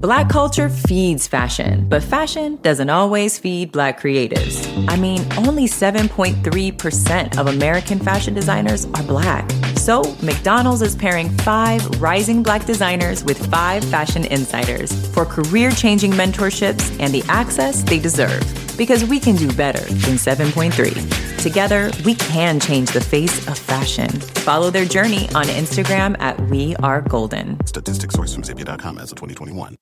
[0.00, 4.64] Black culture feeds fashion, but fashion doesn't always feed black creatives.
[4.88, 9.50] I mean, only 7.3% of American fashion designers are black.
[9.74, 16.12] So, McDonald's is pairing five rising black designers with five fashion insiders for career changing
[16.12, 18.44] mentorships and the access they deserve.
[18.78, 21.42] Because we can do better than 7.3.
[21.42, 24.08] Together, we can change the face of fashion.
[24.46, 27.58] Follow their journey on Instagram at We Are Golden.
[27.66, 29.74] Statistics sourced from Zippia.com as of 2021.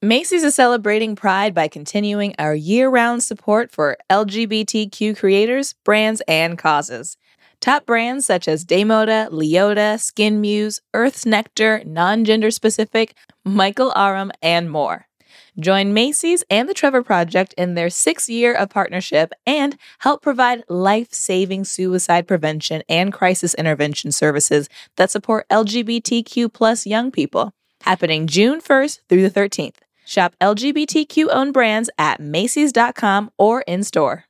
[0.00, 6.56] Macy's is celebrating Pride by continuing our year round support for LGBTQ creators, brands, and
[6.56, 7.16] causes.
[7.60, 14.30] Top brands such as Daymoda, Leota, Skin Muse, Earth's Nectar, Non Gender Specific, Michael Aram,
[14.40, 15.08] and more.
[15.58, 20.62] Join Macy's and the Trevor Project in their sixth year of partnership and help provide
[20.68, 27.52] life saving suicide prevention and crisis intervention services that support LGBTQ plus young people.
[27.80, 29.74] Happening June 1st through the 13th.
[30.08, 34.24] Shop LGBTQ owned brands at Macy's.com or in store.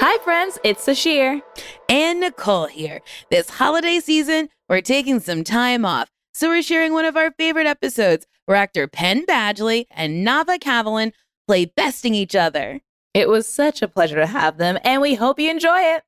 [0.00, 1.40] Hi, friends, it's Sasheer.
[1.88, 3.00] And Nicole here.
[3.30, 6.10] This holiday season, we're taking some time off.
[6.34, 11.12] So we're sharing one of our favorite episodes where actor Penn Badgley and Nava Kavelin
[11.46, 12.80] play besting each other.
[13.14, 16.02] It was such a pleasure to have them, and we hope you enjoy it.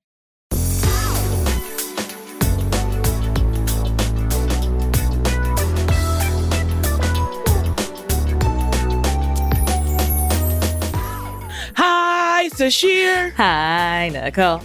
[12.60, 13.32] Hi, Sasheer.
[13.36, 14.60] Hi, Nicole.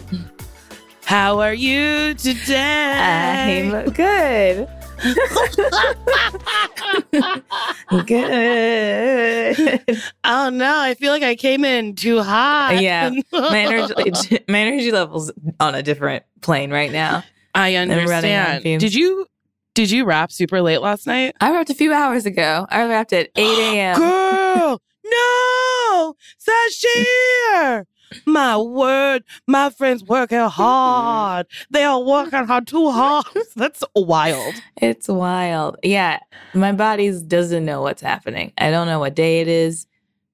[1.05, 3.71] How are you today?
[3.71, 4.67] I'm good.
[8.05, 9.79] good.
[10.25, 12.81] Oh no, I feel like I came in too hot.
[12.81, 17.23] Yeah, my energy, my energy levels on a different plane right now.
[17.53, 18.63] I understand.
[18.63, 19.25] Did you
[19.73, 21.33] did you wrap super late last night?
[21.39, 22.67] I wrapped a few hours ago.
[22.69, 23.97] I wrapped at 8 a.m.
[23.99, 27.86] Girl, no, Sasheer.
[28.26, 31.48] My word, my friends working hard.
[31.71, 33.26] They are working hard too hard.
[33.55, 34.54] That's wild.
[34.77, 35.77] It's wild.
[35.83, 36.20] Yeah,
[36.54, 38.54] my body doesn't know what's happening.
[38.58, 39.88] I don't know what day it is.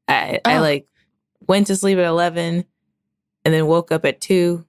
[0.07, 0.61] I, I Oh.
[0.61, 0.87] like
[1.47, 2.65] went to sleep at 11
[3.45, 4.65] and then woke up at 2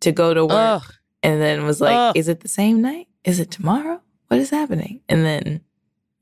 [0.00, 0.94] to go to work Ugh.
[1.22, 2.16] and then was like, Ugh.
[2.16, 3.06] is it the same night?
[3.24, 4.00] Is it tomorrow?
[4.28, 5.02] What is happening?
[5.08, 5.60] And then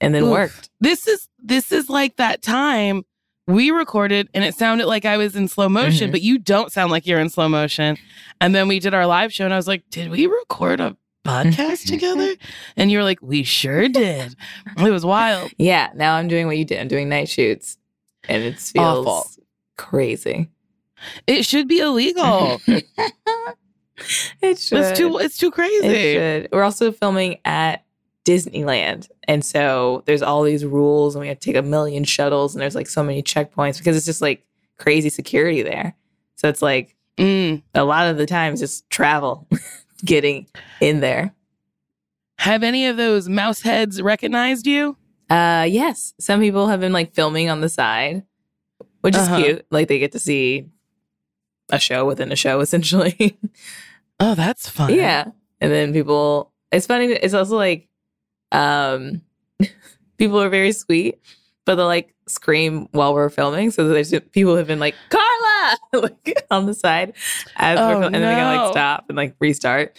[0.02, 0.30] and then Oof.
[0.30, 0.68] worked.
[0.80, 3.04] This is this is like that time
[3.48, 6.12] we recorded and it sounded like I was in slow motion, Mhm.
[6.12, 7.96] but you don't sound like you're in slow motion.
[8.40, 10.96] And then we did our live show and I was like, "Did we record a
[11.26, 12.34] podcast together?"
[12.76, 14.34] And you were like, "We sure did."
[14.78, 15.50] It was wild.
[15.58, 16.78] Yeah, now I'm doing what you did.
[16.80, 17.78] I'm doing night shoots
[18.28, 19.26] and it feels Awful.
[19.76, 20.48] crazy.
[21.26, 22.60] It should be illegal.
[24.40, 24.78] it should.
[24.78, 26.12] It's too it's too It crazy.
[26.14, 26.48] should.
[26.52, 27.81] We're also filming at
[28.24, 29.08] Disneyland.
[29.28, 32.62] And so there's all these rules, and we have to take a million shuttles, and
[32.62, 34.44] there's like so many checkpoints because it's just like
[34.78, 35.94] crazy security there.
[36.36, 37.62] So it's like Mm.
[37.74, 39.46] a lot of the times just travel
[40.04, 40.46] getting
[40.80, 41.34] in there.
[42.38, 44.96] Have any of those mouse heads recognized you?
[45.28, 46.14] Uh yes.
[46.18, 48.22] Some people have been like filming on the side,
[49.02, 49.42] which is Uh-huh.
[49.42, 49.66] cute.
[49.70, 50.70] Like they get to see
[51.70, 53.38] a show within a show essentially.
[54.18, 54.94] Oh, that's fun.
[54.94, 55.26] Yeah.
[55.60, 57.88] And then people it's funny it's also like
[58.52, 59.22] um
[60.18, 61.18] people are very sweet,
[61.64, 63.70] but they'll like scream while we're filming.
[63.72, 67.14] So there's people have been like, Carla like on the side
[67.56, 69.98] as we're Oh, fil- and then they gotta like stop and like restart.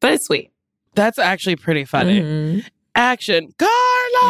[0.00, 0.50] But it's sweet.
[0.94, 2.20] That's actually pretty funny.
[2.20, 2.64] Mhm.
[2.96, 3.70] Action, Carla!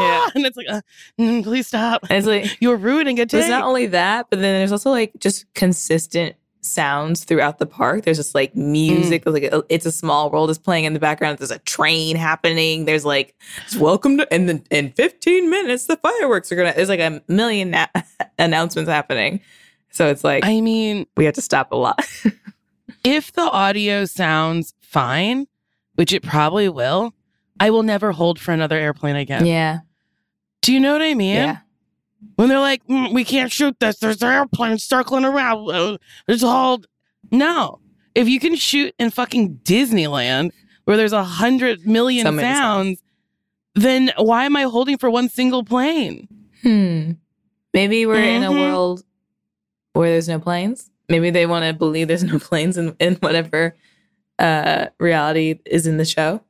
[0.05, 0.29] Yeah.
[0.35, 0.83] And it's like, uh,
[1.19, 2.03] mm, please stop.
[2.11, 5.13] And it's like You're ruining But it's not only that, but then there's also like
[5.19, 8.05] just consistent sounds throughout the park.
[8.05, 9.33] There's just like music, mm.
[9.33, 11.39] like a- it's a small world is playing in the background.
[11.39, 12.85] There's a train happening.
[12.85, 13.35] There's like
[13.65, 16.73] it's welcome to and then in 15 minutes the fireworks are gonna.
[16.75, 17.87] There's like a million na-
[18.39, 19.41] announcements happening.
[19.91, 22.05] So it's like I mean, we have to stop a lot.
[23.05, 25.47] if the audio sounds fine,
[25.95, 27.15] which it probably will,
[27.59, 29.47] I will never hold for another airplane again.
[29.47, 29.81] yeah,
[30.63, 31.37] Do you know what I mean?
[31.37, 31.59] yeah.
[32.37, 35.71] When they're like, "Mm, we can't shoot this, there's airplanes circling around.
[35.71, 36.87] Uh, It's hold.
[37.31, 37.81] No.
[38.15, 40.51] If you can shoot in fucking Disneyland
[40.85, 43.03] where there's a hundred million So many sounds,
[43.75, 46.27] then why am I holding for one single plane?
[46.63, 47.13] Hmm.
[47.73, 48.59] Maybe we're in a Mhm.
[48.59, 49.05] world
[49.93, 50.91] where there's no planes.
[51.09, 53.77] Maybe they want to believe there's no planes in, in whatever
[54.39, 56.43] uh reality is in the show.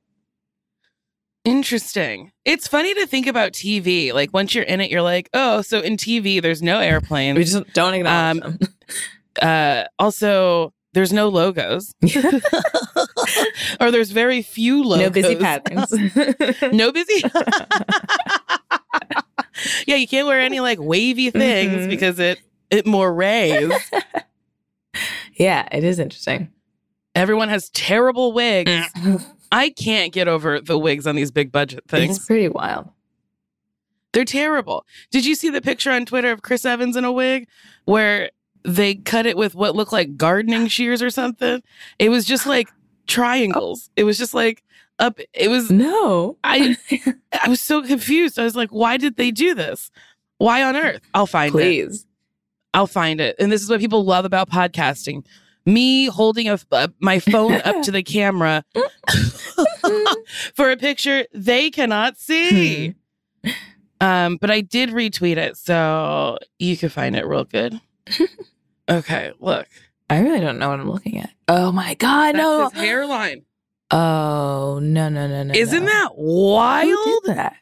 [1.44, 2.32] Interesting.
[2.44, 4.12] It's funny to think about TV.
[4.12, 7.38] Like once you're in it, you're like, oh, so in TV, there's no airplanes.
[7.38, 8.58] We just don't acknowledge Um, them.
[9.40, 11.94] Uh, also, there's no logos,
[13.80, 15.04] or there's very few logos.
[15.06, 15.92] no busy patterns.
[16.72, 17.22] no busy.
[19.86, 21.88] yeah, you can't wear any like wavy things Mhm.
[21.90, 22.40] because it
[22.70, 23.72] it moirés.
[25.34, 26.50] yeah, it is interesting.
[27.14, 28.68] Everyone has terrible wigs.
[29.52, 32.16] I can't get over the wigs on these big budget things.
[32.16, 32.88] It's pretty wild.
[34.12, 34.86] They're terrible.
[35.10, 37.48] Did you see the picture on Twitter of Chris Evans in a wig
[37.84, 38.30] where
[38.64, 41.62] they cut it with what looked like gardening shears or something?
[41.98, 42.68] It was just like
[43.06, 43.90] triangles.
[43.96, 44.62] It was just like
[44.98, 46.36] up it was No.
[46.44, 46.76] I
[47.32, 48.38] I was so confused.
[48.38, 49.90] I was like, why did they do this?
[50.38, 51.02] Why on earth?
[51.14, 51.52] I'll find it.
[51.52, 52.06] Please.
[52.72, 53.36] I'll find it.
[53.38, 55.24] And this is what people love about podcasting.
[55.70, 58.64] Me holding a, uh, my phone up to the camera
[60.54, 62.94] for a picture they cannot see.
[64.00, 67.80] Um, but I did retweet it, so you can find it real good.
[68.88, 69.68] okay, look.
[70.08, 71.30] I really don't know what I'm looking at.
[71.46, 72.68] Oh my god, That's no.
[72.70, 73.42] his hairline.
[73.92, 75.54] Oh no no no no.
[75.54, 75.90] Isn't no.
[75.90, 77.22] that Who wild?
[77.24, 77.56] did that?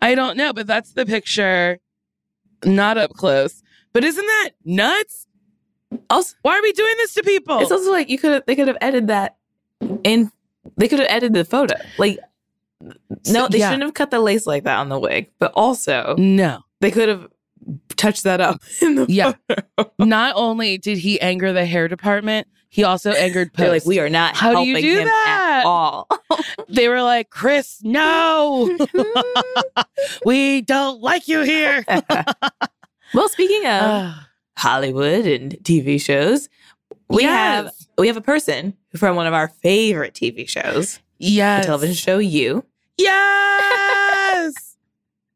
[0.00, 1.78] I don't know, but that's the picture.
[2.64, 3.62] Not up close.
[3.92, 5.26] But isn't that nuts?
[6.10, 7.58] Also, Why are we doing this to people?
[7.60, 9.36] it's also like you could have they could have edited that
[10.04, 10.30] in
[10.76, 11.74] they could have edited the photo.
[11.98, 12.18] Like
[13.28, 13.68] no, they Yeah.
[13.70, 15.30] shouldn't have cut the lace like that on the wig.
[15.38, 16.60] But also no.
[16.80, 17.28] they could have
[17.96, 19.32] touched that up in the Yeah.
[19.98, 23.58] Not only did he anger the hair department, he also angered Post.
[23.58, 25.60] They're like, we are not How do you helping do him that?
[25.60, 26.08] at all.
[26.68, 28.76] They were like, Chris, no,
[30.24, 31.84] we don't like you here.
[33.14, 36.48] well, speaking of Ah, Hollywood and TV shows,
[37.08, 41.66] we have we have a person from one of our favorite TV shows, yes, the
[41.66, 42.64] television show You.
[42.96, 44.76] Yes.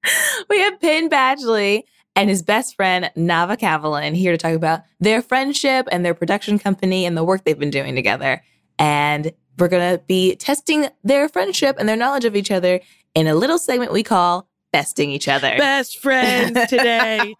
[0.49, 1.83] We have Penn Badgley
[2.17, 6.59] and his best friend Nava Kavelin here to talk about their friendship and their production
[6.59, 8.43] company and the work they've been doing together.
[8.79, 12.81] And we're going to be testing their friendship and their knowledge of each other
[13.15, 15.57] in a little segment we call Besting Each Other.
[15.57, 17.35] Best friends today.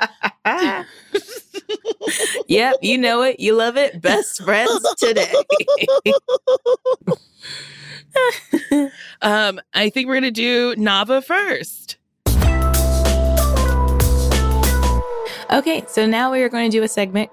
[2.47, 3.39] yep, you know it.
[3.41, 4.01] You love it.
[4.01, 5.33] Best friends today.
[9.23, 11.99] um, I think we're gonna do Nava first.
[15.51, 17.31] Okay, so now we are going to do a segment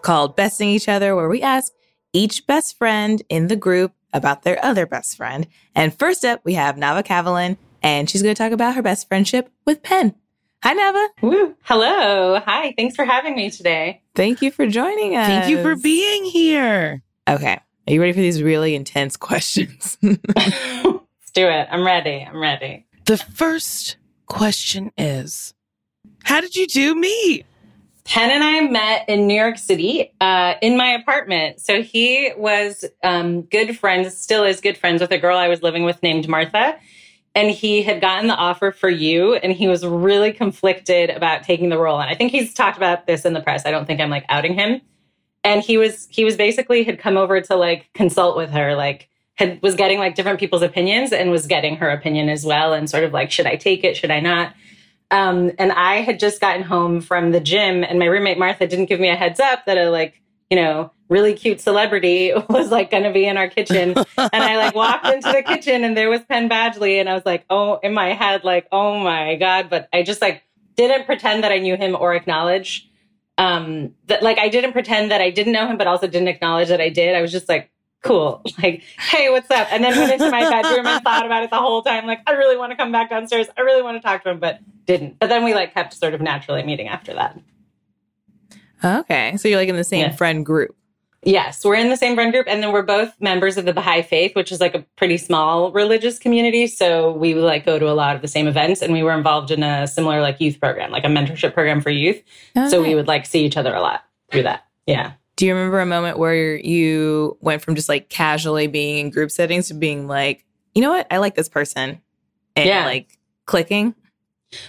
[0.00, 1.70] called Besting Each Other, where we ask
[2.14, 5.46] each best friend in the group about their other best friend.
[5.74, 9.08] And first up, we have Nava Kavelin, and she's going to talk about her best
[9.08, 10.14] friendship with Penn.
[10.62, 11.08] Hi, Nava.
[11.22, 11.54] Woo.
[11.62, 12.40] Hello.
[12.44, 12.74] Hi.
[12.76, 14.02] Thanks for having me today.
[14.14, 15.26] Thank you for joining us.
[15.26, 17.02] Thank you for being here.
[17.28, 19.98] Okay, are you ready for these really intense questions?
[20.02, 20.20] Let's
[21.34, 21.68] do it.
[21.70, 22.26] I'm ready.
[22.28, 22.86] I'm ready.
[23.04, 23.96] The first
[24.26, 25.54] question is,
[26.24, 27.46] how did you two meet?
[28.04, 31.60] Penn and I met in New York City uh, in my apartment.
[31.60, 35.62] So he was um, good friends, still is good friends with a girl I was
[35.62, 36.78] living with named Martha.
[37.34, 41.68] And he had gotten the offer for you, and he was really conflicted about taking
[41.68, 42.00] the role.
[42.00, 43.64] And I think he's talked about this in the press.
[43.64, 44.80] I don't think I'm like outing him.
[45.44, 49.08] And he was he was basically had come over to like consult with her, like
[49.36, 52.90] had was getting like different people's opinions and was getting her opinion as well, and
[52.90, 53.96] sort of like, should I take it?
[53.96, 54.54] Should I not?
[55.10, 58.86] Um, and I had just gotten home from the gym, and my roommate Martha didn't
[58.86, 62.90] give me a heads up that a like, you know, really cute celebrity was like
[62.90, 63.94] going to be in our kitchen.
[63.96, 67.26] and I like walked into the kitchen, and there was Penn Badgley, and I was
[67.26, 69.70] like, oh, in my head, like, oh my god!
[69.70, 70.42] But I just like
[70.76, 72.88] didn't pretend that I knew him or acknowledge
[73.36, 76.68] um that like I didn't pretend that I didn't know him, but also didn't acknowledge
[76.68, 77.14] that I did.
[77.14, 77.70] I was just like,
[78.02, 79.68] cool, like, hey, what's up?
[79.70, 82.06] And then went into my bedroom and thought about it the whole time.
[82.06, 83.46] Like, I really want to come back downstairs.
[83.56, 85.18] I really want to talk to him, but didn't.
[85.18, 87.38] But then we like kept sort of naturally meeting after that.
[88.84, 90.12] Okay, so you're like in the same Yeah.
[90.12, 90.74] friend group.
[91.24, 94.02] Yes, we're in the same friend group, and then we're both members of the Baha'i
[94.02, 96.68] Faith, which is like a pretty small religious community.
[96.68, 99.50] So we like go to a lot of the same events, and we were involved
[99.50, 102.22] in a similar like youth program, like a mentorship program for youth.
[102.68, 104.64] So we would like see each other a lot through that.
[104.86, 105.12] Yeah.
[105.34, 109.30] Do you remember a moment where you went from just like casually being in group
[109.32, 110.44] settings to being like,
[110.74, 112.00] you know what, I like this person,
[112.54, 112.84] and Yeah.
[112.84, 113.94] like clicking?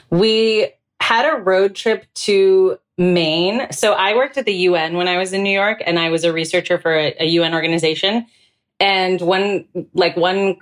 [0.10, 3.72] We had a road trip to Maine.
[3.72, 6.26] So I worked at the UN when I was in New York and I was
[6.26, 8.28] a researcher for a, a UN organization.
[8.82, 10.58] And one like one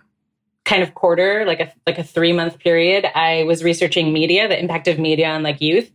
[0.63, 4.87] kind of quarter, like a like a 3-month period, I was researching media, the impact
[4.87, 5.91] of media on like youth.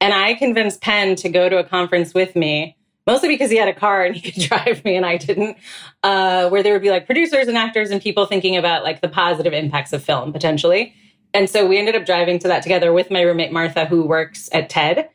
[0.00, 2.76] And I convinced Penn to go to a conference with me,
[3.06, 5.56] mostly because he had a car and he could drive me and I didn't,
[6.02, 9.08] uh, where there would be like producers and actors and people thinking about like the
[9.08, 10.94] positive impacts of film potentially.
[11.32, 14.50] And so we ended up driving to that together with my roommate Martha, who works
[14.52, 15.08] at TED.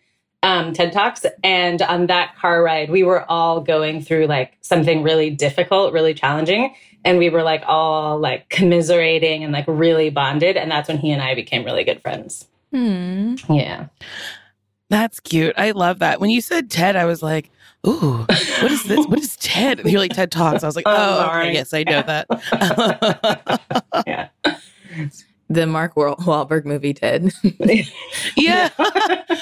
[0.44, 1.26] Um, TED Talks.
[1.44, 6.14] And on that car ride, we were all going through like something really difficult, really
[6.14, 6.76] challenging.
[7.04, 10.58] And we were like all like commiserating and like really bonded.
[10.58, 12.48] And that's when he and I became really good friends.
[12.72, 13.36] Hmm.
[13.50, 13.88] Yeah.
[14.90, 15.54] That's cute.
[15.58, 16.20] I love that.
[16.20, 17.50] When you said TED, I was like,
[17.88, 19.06] ooh, what is this?
[19.08, 19.80] What is TED?
[19.80, 20.64] And you're like, TED Talks.
[20.64, 23.62] I was like, Oh, oh, okay, yes, I know that.
[24.08, 24.30] Yeah.
[25.52, 27.34] The Mark Wahl- Wahlberg movie did.
[28.38, 28.70] yeah.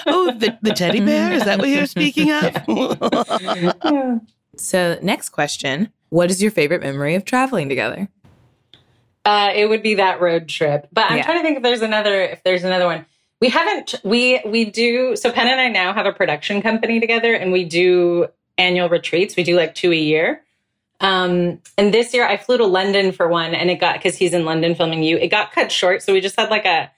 [0.07, 1.31] oh, the, the teddy bear?
[1.33, 4.21] Is that what you're speaking of?
[4.57, 8.09] so, next question What is your favorite memory of traveling together?
[9.23, 10.87] Uh, it would be that road trip.
[10.91, 11.23] But I'm Yeah.
[11.25, 13.05] trying to think if there's another if there's another one.
[13.39, 17.33] We haven't we we do so Penn and I now have a production company together
[17.33, 19.35] and we do annual retreats.
[19.35, 20.41] We do like two a year.
[21.01, 24.34] Um, and this year I flew to London for one and it got because he's
[24.34, 25.18] in London filming you.
[25.18, 26.03] It got cut short.
[26.03, 26.91] So we just had like a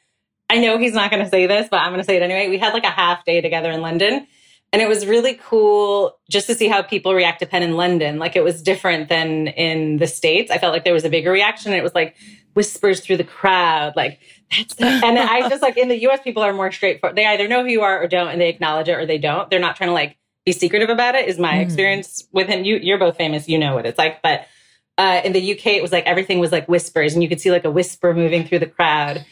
[0.50, 2.50] I know he's not gonna say this, but I'm gonna say it anyway.
[2.50, 4.28] We had like a half day together in London.
[4.74, 8.20] And it was really cool just to see how people react to Penn in London.
[8.20, 10.50] Like it was different than in the States.
[10.50, 11.74] I felt like there was a bigger reaction.
[11.74, 12.16] It was like
[12.54, 14.76] whispers through the crowd, like that's.
[14.80, 17.18] And I just like in the US, people are more straightforward.
[17.18, 19.50] They either know who you are or don't, and they acknowledge it or they don't.
[19.50, 21.62] They're not trying to like be secretive about it, is my Mhm.
[21.62, 22.64] experience with him.
[22.64, 24.22] You, you're both famous, you know what it's like.
[24.22, 24.46] But
[24.98, 27.50] uh, in the UK, it was like everything was like whispers, and you could see
[27.50, 29.26] like a whisper moving through the crowd.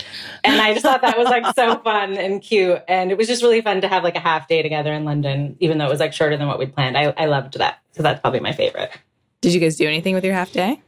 [0.44, 2.82] And I just thought that was like so fun and cute.
[2.88, 5.58] And it was just really fun to have like a half day together in London,
[5.60, 6.98] even though it was like shorter than what we'd planned.
[6.98, 7.80] I, I loved that.
[7.92, 8.92] So that's probably my favorite.
[9.42, 10.82] Did you guys do anything with your half day?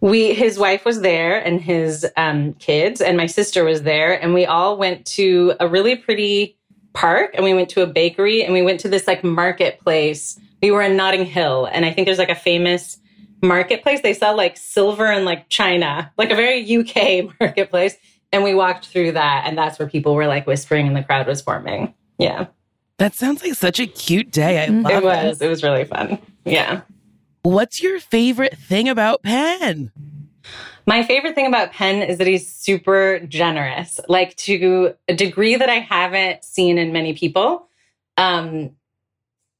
[0.00, 4.34] We his wife was there and his um, kids, and my sister was there, and
[4.34, 6.58] we all went to a really pretty
[6.94, 10.38] park, and we went to a bakery, and we went to this like marketplace.
[10.62, 12.98] We were in Notting Hill, and I think there's like a famous
[13.42, 14.00] marketplace.
[14.00, 17.96] They sell like silver and like china, like a very UK marketplace.
[18.32, 21.26] And we walked through that, and that's where people were like whispering, and the crowd
[21.26, 21.94] was forming.
[22.18, 22.46] Yeah,
[22.98, 24.64] that sounds like such a cute day.
[24.64, 24.82] I mm-hmm.
[24.82, 25.04] love it it.
[25.04, 25.42] was.
[25.42, 26.18] It was really fun.
[26.44, 26.82] Yeah.
[27.42, 29.92] What's your favorite thing about Penn?
[30.86, 35.70] My favorite thing about Penn is that he's super generous, like to a degree that
[35.70, 37.68] I haven't seen in many people.
[38.16, 38.72] Um,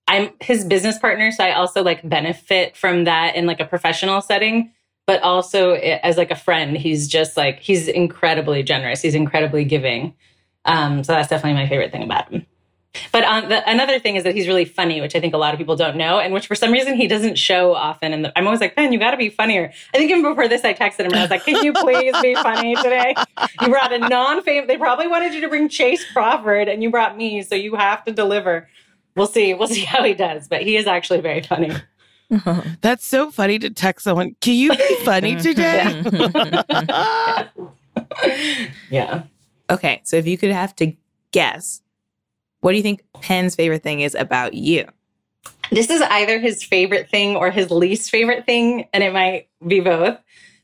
[0.06, 4.20] I'm his business partner, so I also like benefit from that in like a professional
[4.20, 4.72] setting,
[5.06, 6.76] but also as like a friend.
[6.76, 9.00] He's just like he's incredibly generous.
[9.00, 10.14] He's incredibly giving.
[10.66, 12.46] Um, so that's definitely my favorite thing about him.
[13.12, 15.52] But um, the, another thing is that he's really funny, which I think a lot
[15.52, 18.12] of people don't know, and which for some reason he doesn't show often.
[18.12, 19.72] And I'm always like, Penn, you got to be funnier.
[19.92, 22.14] I think even before this, I texted him and I was like, Can you please
[22.22, 23.14] be funny today?
[23.60, 24.66] You brought a non-fame.
[24.66, 28.04] They probably wanted you to bring Chace Crawford, and you brought me, so you have
[28.04, 28.68] to deliver.
[29.16, 29.54] We'll see.
[29.54, 31.72] We'll see how he does, but he is actually very funny.
[32.80, 34.34] That's so funny to text someone.
[34.40, 36.02] Can you be funny today?
[38.90, 39.24] Yeah.
[39.70, 40.94] okay, so if you could have to
[41.32, 41.80] guess,
[42.64, 44.86] what do you think Penn's favorite thing is about you?
[45.70, 49.80] This is either his favorite thing or his least favorite thing, and it might be
[49.80, 50.18] both.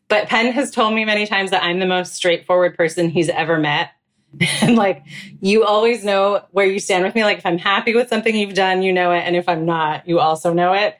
[0.09, 3.59] But Penn has told me many times that I'm the most straightforward person he's ever
[3.59, 3.91] met.
[4.63, 5.05] and like,
[5.43, 7.23] you always know where you stand with me.
[7.23, 9.21] Like, if I'm happy with something you've done, you know it.
[9.21, 10.97] And if I'm not, you also know it.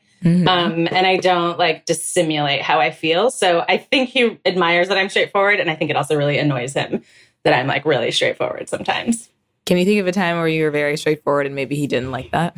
[0.47, 3.31] Um, and I don't like dissimulate how I feel.
[3.31, 5.61] So I think he admires that I'm straightforward.
[5.61, 7.03] And I think it also really annoys him
[7.45, 9.31] that I'm like really straightforward sometimes.
[9.67, 12.11] Can you think of a time where you were very straightforward and maybe he didn't
[12.11, 12.57] like that?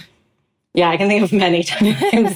[0.74, 2.34] Yeah, I can think of many times.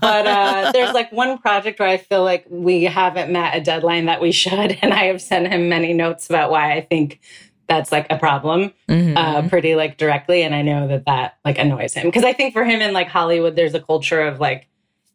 [0.00, 4.06] but uh, there's like one project where I feel like we haven't met a deadline
[4.06, 4.78] that we should.
[4.80, 7.20] And I have sent him many notes about why I think
[7.68, 10.42] that's like a problem uh, pretty like directly.
[10.42, 12.10] And I know that that like annoys him.
[12.10, 14.66] Cause I think for him in like Hollywood, there's a culture of like,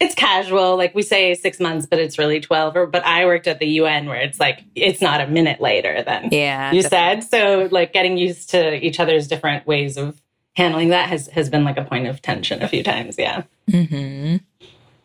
[0.04, 0.78] it's casual.
[0.78, 2.76] Like we say six months, but it's really 12.
[2.76, 6.04] Or, but I worked at the UN where it's like, it's not a minute later
[6.04, 6.72] than yeah.
[6.72, 7.22] you definitely.
[7.22, 7.30] said.
[7.30, 10.22] So like getting used to each other's different ways of
[10.56, 13.16] handling that has, has been like a point of tension a few times.
[13.18, 13.44] Yeah.
[13.70, 14.42] Mhm.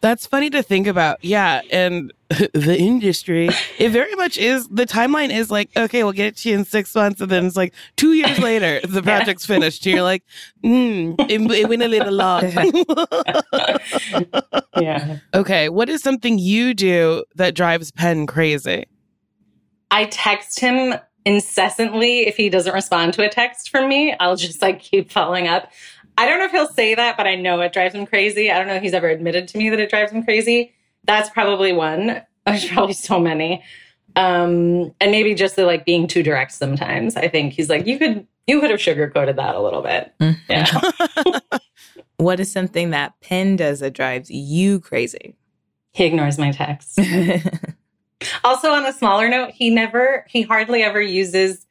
[0.00, 1.25] That's funny to think about.
[1.25, 1.62] Yeah.
[1.71, 6.37] And the industry, it very much is the timeline is like, okay, we'll get it
[6.38, 7.21] to you in six months.
[7.21, 9.85] And then it's like two years later, the project's finished.
[9.87, 10.23] And you're like,
[10.62, 12.43] hmm, it, it went a little long.
[14.82, 15.18] Yeah.
[15.35, 15.68] okay.
[15.68, 18.85] What is something you do that drives Penn crazy?
[19.90, 20.94] I text him
[21.25, 24.14] incessantly if he doesn't respond to a text from me.
[24.18, 25.70] I'll just like keep following up.
[26.16, 28.50] I don't know if he'll say that, but I know it drives him crazy.
[28.50, 30.75] I don't know if he's ever admitted to me that it drives him crazy.
[31.04, 32.23] That's probably one.
[32.44, 33.62] There's probably so many.
[34.16, 37.16] Um, and maybe just the like being too direct sometimes.
[37.16, 40.12] I think he's like, you could you could have sugarcoated that a little bit.
[40.49, 40.66] Yeah.
[42.18, 45.34] What is something that Penn does that drives you crazy?
[45.98, 46.98] he ignores my texts.
[48.42, 51.64] Also, on a smaller note, he never, he hardly ever uses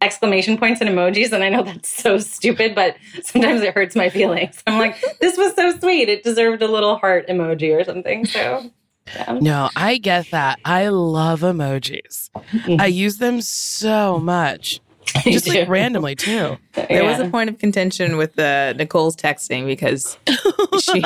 [0.00, 1.30] exclamation points and emojis.
[1.30, 4.62] And I know that's so stupid, but sometimes it hurts my feelings.
[4.66, 6.08] I'm like, this was so sweet.
[6.08, 8.24] It deserved a little heart emoji or something.
[8.24, 8.70] So,
[9.14, 9.38] yeah.
[9.42, 10.58] No, I get that.
[10.64, 12.30] I love emojis.
[12.34, 12.90] I mm-hmm.
[12.90, 14.80] use them so much.
[15.24, 16.56] Just like randomly too.
[16.74, 20.16] There was a point of contention with uh, Nicole's texting because
[20.80, 21.02] she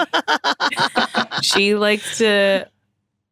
[1.42, 2.68] she likes to.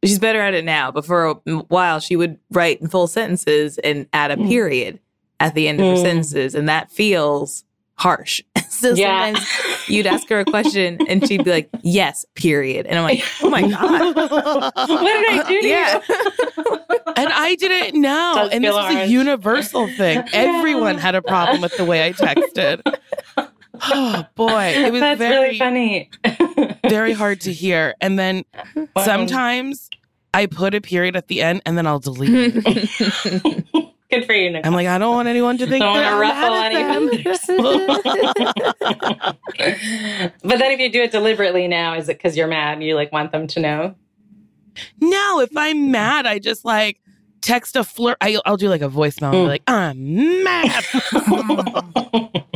[0.05, 1.35] She's better at it now, but for a
[1.69, 4.99] while she would write in full sentences and add a period
[5.39, 6.03] at the end of her Mm.
[6.03, 7.65] sentences, and that feels
[8.03, 8.43] harsh.
[8.69, 9.33] so Yeah.
[9.35, 13.23] sometimes you'd ask her a question and she'd be like, "Yes, period," and I'm like,
[13.43, 16.01] "Oh my god." what did I do to Yeah.
[16.09, 16.79] you?
[17.15, 18.49] And I didn't know.
[18.51, 20.25] And this feel was a universal thing.
[20.33, 22.81] Everyone had a problem with the way I texted.
[23.37, 24.63] Oh boy.
[24.77, 26.11] It was That's very really funny.
[26.89, 27.95] very hard to hear.
[28.01, 28.45] And then
[28.75, 28.87] Wow.
[29.05, 29.91] sometimes
[30.33, 32.31] I put a period at the end and then I'll delete
[32.65, 33.87] it.
[34.13, 34.69] Good for you, Nicole.
[34.69, 37.09] I'm like, I don't want anyone to think Don't wanna ruffle mad at them.
[40.45, 42.75] but then if you do it deliberately now, is it because you're mad?
[42.75, 43.95] and You like want them to know?
[45.01, 47.01] no, if I'm mad, I just like
[47.41, 48.17] text a flirt.
[48.21, 49.49] I, I'll do like a voicemail and be Mm.
[49.49, 50.85] like, I'm mad.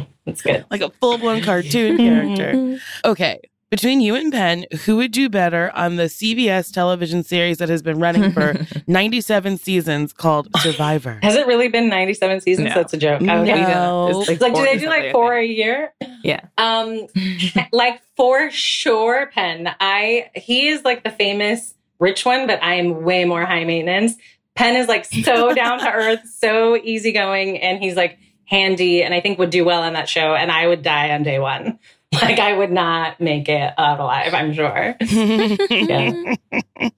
[0.27, 0.65] That's good.
[0.71, 2.79] like a full blown cartoon character.
[3.05, 3.41] Okay.
[3.69, 7.83] Between you and Penn, who would do better on the CBS television series that has
[7.83, 8.55] been running for
[8.87, 11.19] 97 seasons called Survivor?
[11.23, 12.69] Has it really been 97 seasons?
[12.69, 12.75] No.
[12.77, 13.21] That's a joke.
[13.23, 13.43] No.
[13.43, 13.61] Okay.
[13.61, 14.25] No.
[14.29, 15.93] It's Like, do they do like four a year?
[16.23, 16.43] Yeah.
[16.57, 17.09] Um,
[17.73, 19.69] like for sure, Penn.
[19.81, 24.15] I he is like the famous rich one, but I am way more high maintenance.
[24.55, 29.21] Penn is like so down to earth, so easygoing, and he's like handy, and I
[29.21, 30.37] think would do well on that show.
[30.37, 31.81] And I would die on day one.
[32.23, 34.33] Like I would not make it out alive.
[34.33, 34.97] I'm sure.
[35.01, 36.35] Yeah.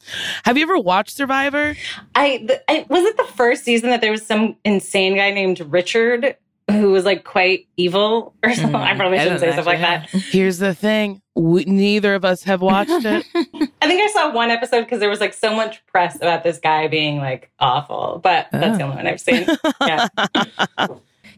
[0.45, 1.75] Have you ever watched Survivor?
[2.15, 6.37] I, I was it the first season that there was some insane guy named Richard
[6.71, 8.75] who was like quite evil or something.
[8.77, 10.09] I probably Mm, shouldn't don't say stuff like that.
[10.11, 13.25] Here's the thing we, neither of us have watched it.
[13.83, 16.59] I think I saw one episode because there was like so much press about this
[16.59, 18.89] guy being like awful, but that's the Oh.
[18.89, 19.47] only one I've seen.
[19.81, 20.09] Yeah.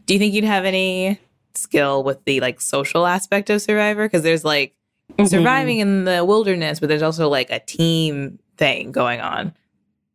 [0.05, 1.19] Do you think you'd have any
[1.57, 4.05] skill with the like social aspect of Survivor?
[4.05, 4.73] Because there's like
[5.17, 5.25] Mm-hmm.
[5.25, 9.53] surviving in the wilderness, but there's also like a team thing going on.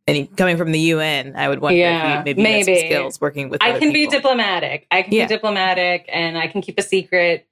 [0.07, 2.79] And coming from the UN, I would wonder Yeah, if you maybe, maybe.
[2.87, 3.61] skills working with.
[3.61, 4.87] I can be diplomatic.
[4.89, 5.27] I can Yeah.
[5.27, 7.45] be diplomatic and I can keep a secret.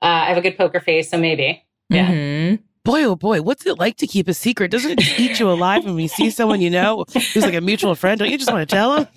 [0.00, 1.64] Uh, I have a good poker face, so maybe.
[1.88, 2.06] Yeah.
[2.12, 2.58] Mhm.
[2.84, 4.70] Boy, oh boy, what's it like to keep a secret?
[4.70, 7.60] Doesn't it just eat you alive when you see someone you know who's like a
[7.60, 8.18] mutual friend?
[8.18, 9.08] Don't you just want to tell them?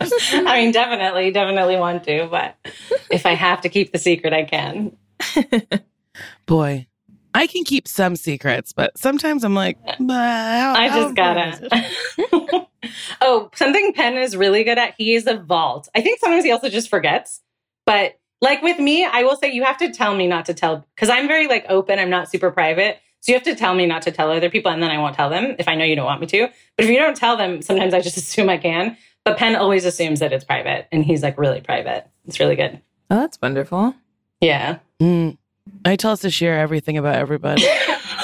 [0.46, 2.56] I mean, definitely, definitely want to, but
[3.10, 4.96] if I have to keep the secret, I can.
[6.46, 6.86] Boy,
[7.34, 11.70] I can keep some secrets, but sometimes I'm like, how, I just important is it?"
[11.70, 12.66] gotta.
[13.20, 14.94] oh, something Penn is really good at.
[14.96, 15.88] He is a vault.
[15.94, 17.40] I think sometimes he also just forgets.
[17.86, 20.86] But like with me, I will say you have to tell me not to tell
[20.94, 21.98] because I'm very like open.
[21.98, 22.98] I'm not super private.
[23.24, 25.16] So you have to tell me not to tell other people, and then I won't
[25.16, 26.46] tell them if I know you don't want me to.
[26.76, 28.98] But if you don't tell them, sometimes I just assume I can.
[29.24, 32.06] But Penn always assumes that it's private, and he's like really private.
[32.26, 32.82] It's really good.
[33.10, 33.94] Oh, that's wonderful.
[34.42, 34.80] Yeah.
[35.00, 35.38] Mm.
[35.86, 37.66] I tell us to share everything about everybody.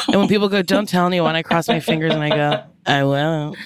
[0.08, 3.04] And when people go, don't tell anyone, I cross my fingers and I go, I
[3.04, 3.56] will.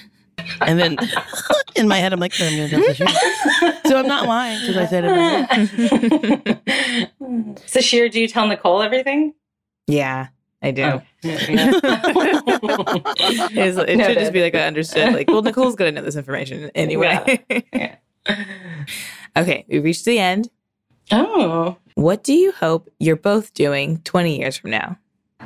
[0.61, 0.97] And then
[1.75, 3.87] in my head, I'm like, I'm going to tell Sasheer.
[3.87, 5.03] So I'm not lying because I said
[7.19, 7.59] it.
[7.65, 9.33] so, Sheer, do you tell Nicole everything?
[9.87, 10.27] Yeah,
[10.61, 10.83] I do.
[10.83, 11.01] Oh.
[13.57, 15.13] It should just be like I understood.
[15.13, 17.43] Like, well, Nicole's gonna know this information anyway.
[17.73, 17.95] Yeah.
[19.37, 20.49] okay, we reached the end.
[21.11, 21.77] oh.
[21.95, 24.97] What do you hope you're both doing 20 years from now?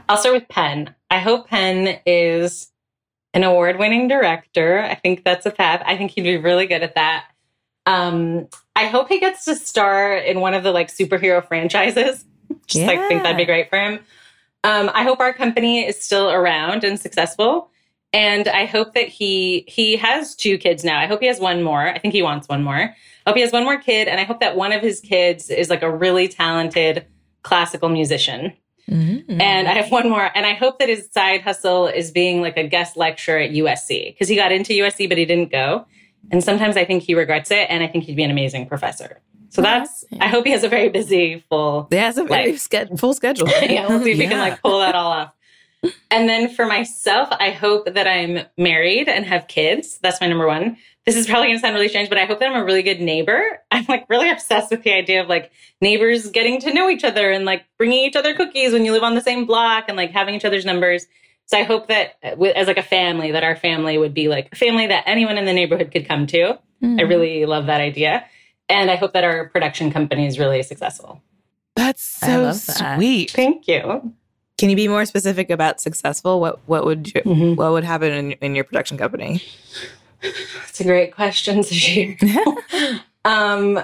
[0.08, 0.96] I'll start with Penn.
[1.12, 2.72] I hope Penn is
[3.34, 4.80] an award winning director.
[4.80, 5.84] I think that's a path.
[5.86, 7.26] I think he'd be really good at that.
[7.86, 12.26] Um, I hope he gets to star in one of the like superhero franchises.
[12.68, 14.00] Just like think that'd be great for him.
[14.64, 17.72] Um, I hope our company is still around and successful.
[18.12, 21.00] And I hope that he he has two kids now.
[21.00, 21.88] I hope he has one more.
[21.88, 22.76] I think he wants one more.
[22.76, 22.96] I
[23.28, 25.70] hope he has one more kid, and I hope that one of his kids is
[25.70, 27.06] like a really talented
[27.44, 28.54] classical musician.
[28.90, 29.40] Mm-hmm.
[29.40, 30.32] And I have one more.
[30.34, 34.14] And I hope that his side hustle is being like a guest lecturer at USC
[34.14, 35.86] because he got into USC, but he didn't go.
[36.32, 37.68] And sometimes I think he regrets it.
[37.70, 39.22] And I think he'd be an amazing professor.
[39.50, 42.70] So that's, I hope he has a very busy, full, He has a very Life.
[42.70, 43.48] sched- full schedule.
[43.62, 45.34] yeah, we'll see if we can like pull that all off.
[46.12, 49.98] And then for myself, I hope that I'm married and have kids.
[50.02, 50.78] That's my number one.
[51.06, 52.84] This is probably going to sound really strange, but I hope that I'm a really
[52.84, 53.42] good neighbor.
[53.72, 57.32] I'm like really obsessed with the idea of like neighbors getting to know each other
[57.32, 60.12] and like bringing each other cookies when you live on the same block and like
[60.12, 61.08] having each other's numbers.
[61.46, 64.50] So I hope that uh, as like a family, that our family would be like
[64.52, 66.60] a family that anyone in the neighborhood could come to.
[66.84, 68.26] I really love that idea.
[68.70, 71.22] And I hope that our production company is really successful.
[71.76, 72.98] That's so love that.
[72.98, 73.32] sweet.
[73.32, 74.14] Thank you.
[74.58, 76.40] Can you be more specific about successful?
[76.40, 77.56] What what would you, Mhm.
[77.56, 79.42] what would happen in, in your production company?
[80.22, 82.18] That's a great question, Sasheer.
[83.26, 83.80] um,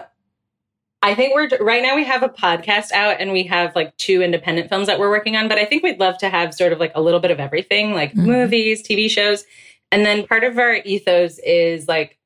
[1.02, 4.21] I think we're right now we have a podcast out and we have like two
[4.21, 6.80] independent films that we're working on, but I think we'd love to have sort of
[6.80, 8.26] like a little bit of everything, like Mhm.
[8.26, 9.45] movies, TV shows.
[9.91, 12.17] And then part of our ethos is like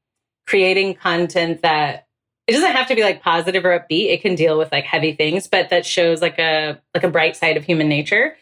[0.48, 2.08] creating content that
[2.50, 4.10] it doesn't have to be like positive or upbeat.
[4.12, 7.36] It can deal with like heavy things, but that shows like a like a bright
[7.36, 8.36] side of human nature.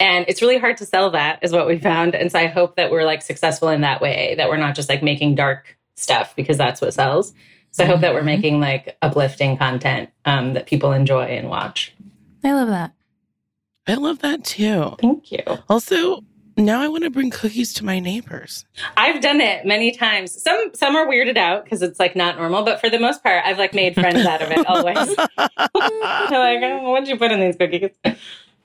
[0.00, 2.14] And it's really hard to sell that is what we found.
[2.14, 4.88] And so I hope that we're like successful in that way, that we're not just
[4.88, 7.34] like making dark stuff because that's what sells.
[7.72, 8.26] So I hope that we're Mhm.
[8.36, 11.92] making like uplifting content um, that people enjoy and watch.
[12.44, 12.92] I love that.
[13.88, 14.94] I love that too.
[15.00, 15.42] Thank you.
[15.68, 16.22] Also,
[16.58, 18.64] now I want to bring cookies to my neighbors.
[18.96, 20.42] I've done it many times.
[20.42, 23.42] Some some are weirded out because it's like not normal, but for the most part,
[23.46, 25.16] I've like made friends out of it always.
[25.16, 27.90] They're like, oh, what'd you put in these cookies?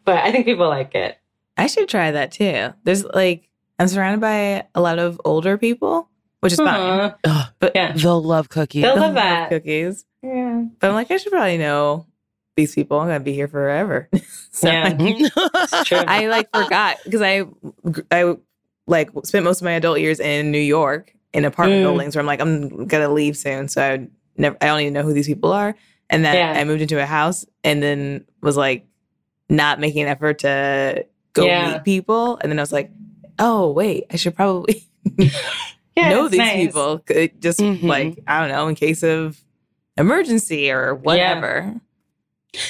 [0.05, 1.17] But I think people like it.
[1.57, 2.73] I should try that too.
[2.83, 3.47] There's like
[3.79, 6.09] I'm surrounded by a lot of older people,
[6.41, 6.67] which is fine.
[6.99, 7.15] Uh-huh.
[7.25, 7.91] Ugh, But Yeah.
[7.93, 8.81] they'll love cookies.
[8.83, 9.49] They'll they'll love that.
[9.49, 10.05] cookies.
[10.21, 10.63] Yeah.
[10.79, 12.05] But I'm like, I should probably know
[12.55, 12.99] these people.
[12.99, 14.09] I'm gonna be here forever.
[14.51, 14.89] so Yeah.
[15.85, 15.97] True.
[16.07, 17.45] I like forgot because I
[18.11, 18.35] I
[18.87, 21.83] like spent most of my adult years in New York in apartment Mm.
[21.85, 25.03] buildings where I'm like I'm gonna leave soon, so I never I don't even know
[25.03, 25.75] who these people are.
[26.09, 26.59] And then Yeah.
[26.59, 28.85] I moved into a house and then was like
[29.49, 31.73] not making an effort to go Yeah.
[31.73, 32.91] meet people, and then I was like,
[33.39, 34.83] oh wait, I should probably
[35.97, 36.55] know these nice.
[36.67, 37.03] people.
[37.39, 37.83] Just Mhm.
[37.83, 39.41] like I don't know in case of
[39.97, 41.79] emergency or whatever.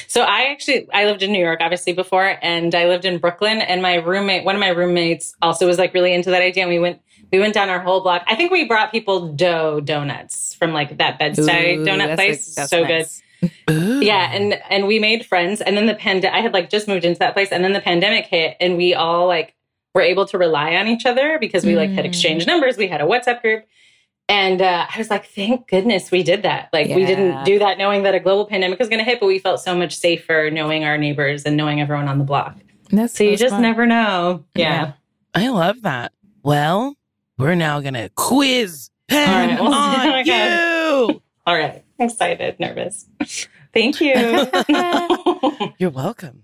[0.08, 3.60] So I actually I lived in New York obviously before and I lived in Brooklyn
[3.62, 6.72] and my roommate one of my roommates also was like really into that idea and
[6.72, 8.24] we went we went down our whole block.
[8.28, 12.58] I think we brought people dough donuts from like that Bed-Stuy Ooh, donut place.
[12.58, 13.22] like- so nice.
[13.44, 13.48] Ooh.
[13.48, 14.04] good.
[14.04, 17.04] Yeah, and and we made friends and then the pandemic I had like just moved
[17.04, 19.54] into that place and then the pandemic hit and we all like
[19.94, 22.08] were able to rely on each other because we like had Mm.
[22.08, 23.66] exchanged numbers, we had a WhatsApp group.
[24.30, 26.70] And uh, I was like, thank goodness we did that.
[26.72, 29.28] Like, we didn't do that knowing that a global pandemic was going to hit, but
[29.28, 32.56] we felt so much safer knowing our neighbors and knowing everyone on the block.
[32.90, 33.62] That's So you just smart.
[33.62, 34.46] never know.
[34.56, 34.94] Yeah.
[35.34, 36.14] I love that.
[36.42, 36.96] Well,
[37.38, 39.60] we're now gonna quiz Penn All right.
[39.60, 41.10] Oh my on God.
[41.10, 41.22] you.
[41.46, 41.84] All right.
[42.00, 43.08] Excited, nervous.
[43.74, 44.14] Thank you.
[45.80, 46.44] You're welcome.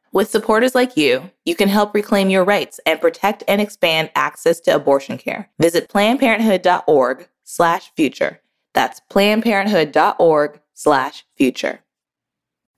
[0.13, 4.59] With supporters like you, you can help reclaim your rights and protect and expand access
[4.61, 5.49] to abortion care.
[5.57, 8.41] Visit plannedparenthood.org slash future.
[8.73, 11.79] That's plannedparenthood.org slash future.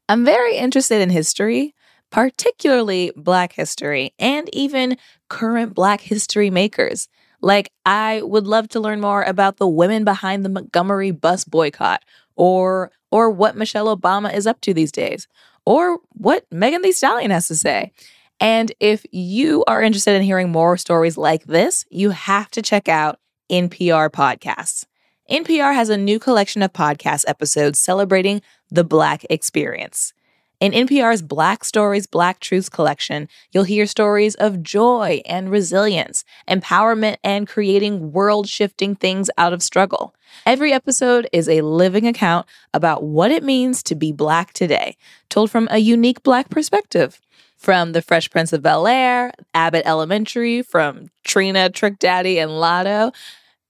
[0.08, 1.74] I'm very interested in history,
[2.12, 7.08] particularly Black history, and even current Black history makers.
[7.41, 12.04] Like, I would love to learn more about the women behind the Montgomery bus boycott,
[12.36, 15.28] or or what Michelle Obama is up to these days,
[15.65, 17.91] or what Megan Thee Stallion has to say.
[18.39, 22.89] And if you are interested in hearing more stories like this, you have to check
[22.89, 24.86] out NPR podcasts.
[25.30, 30.13] NPR has a new collection of podcast episodes celebrating the Black experience.
[30.60, 37.18] In NPR's Black Stories, Black Truths collection, you'll hear stories of joy and resilience, empowerment,
[37.24, 40.16] and creating world shifting things out of struggle.
[40.46, 44.96] Every episode is a living account about what it means to be Black today,
[45.30, 47.20] told from a unique Black perspective.
[47.58, 53.13] From The Fresh Prince of Bel Air, Abbott Elementary, from Trina, Trick Daddy, and Latto,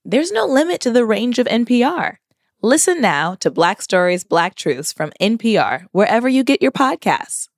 [0.05, 2.17] there's no limit to the range of NPR.
[2.65, 7.49] Listen now to Black Stories, Black Truths from NPR, wherever you get your podcasts.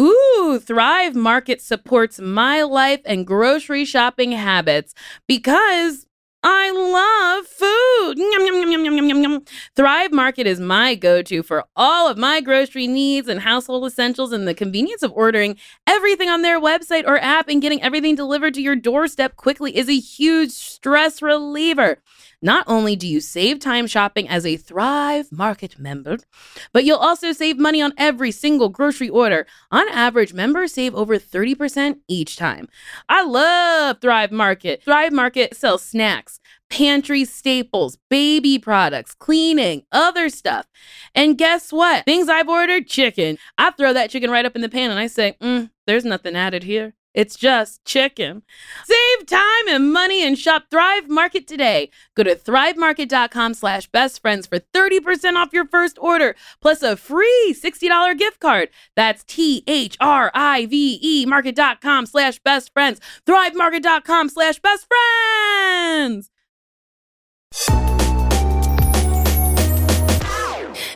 [0.00, 4.94] Ooh, Thrive Market supports my life and grocery shopping habits
[5.26, 6.06] because
[6.44, 8.18] I love food.
[8.18, 9.44] Yum, yum, yum.
[9.74, 14.30] Thrive Market is my go to for all of my grocery needs and household essentials,
[14.30, 15.56] and the convenience of ordering
[15.88, 19.88] everything on their website or app and getting everything delivered to your doorstep quickly is
[19.88, 21.98] a huge stress reliever.
[22.44, 26.18] Not only do you save time shopping as a Thrive Market member,
[26.74, 29.46] but you'll also save money on every single grocery order.
[29.70, 32.68] On average, members save over 30% each time.
[33.08, 34.82] I love Thrive Market.
[34.84, 40.66] Thrive Market sells snacks, pantry staples, baby products, cleaning, other stuff.
[41.14, 42.04] And guess what?
[42.04, 43.38] Things I've ordered chicken.
[43.56, 46.36] I throw that chicken right up in the pan and I say, mm, there's nothing
[46.36, 46.92] added here.
[47.14, 48.42] It's just chicken.
[48.84, 51.90] Save time and money and shop Thrive Market today.
[52.14, 57.56] Go to thrivemarket.com slash best friends for 30% off your first order, plus a free
[57.56, 58.68] $60 gift card.
[58.96, 59.94] That's T-H-R-I-V-E
[61.26, 63.00] market.com slash best friends.
[63.26, 66.30] Thrivemarket.com slash best friends.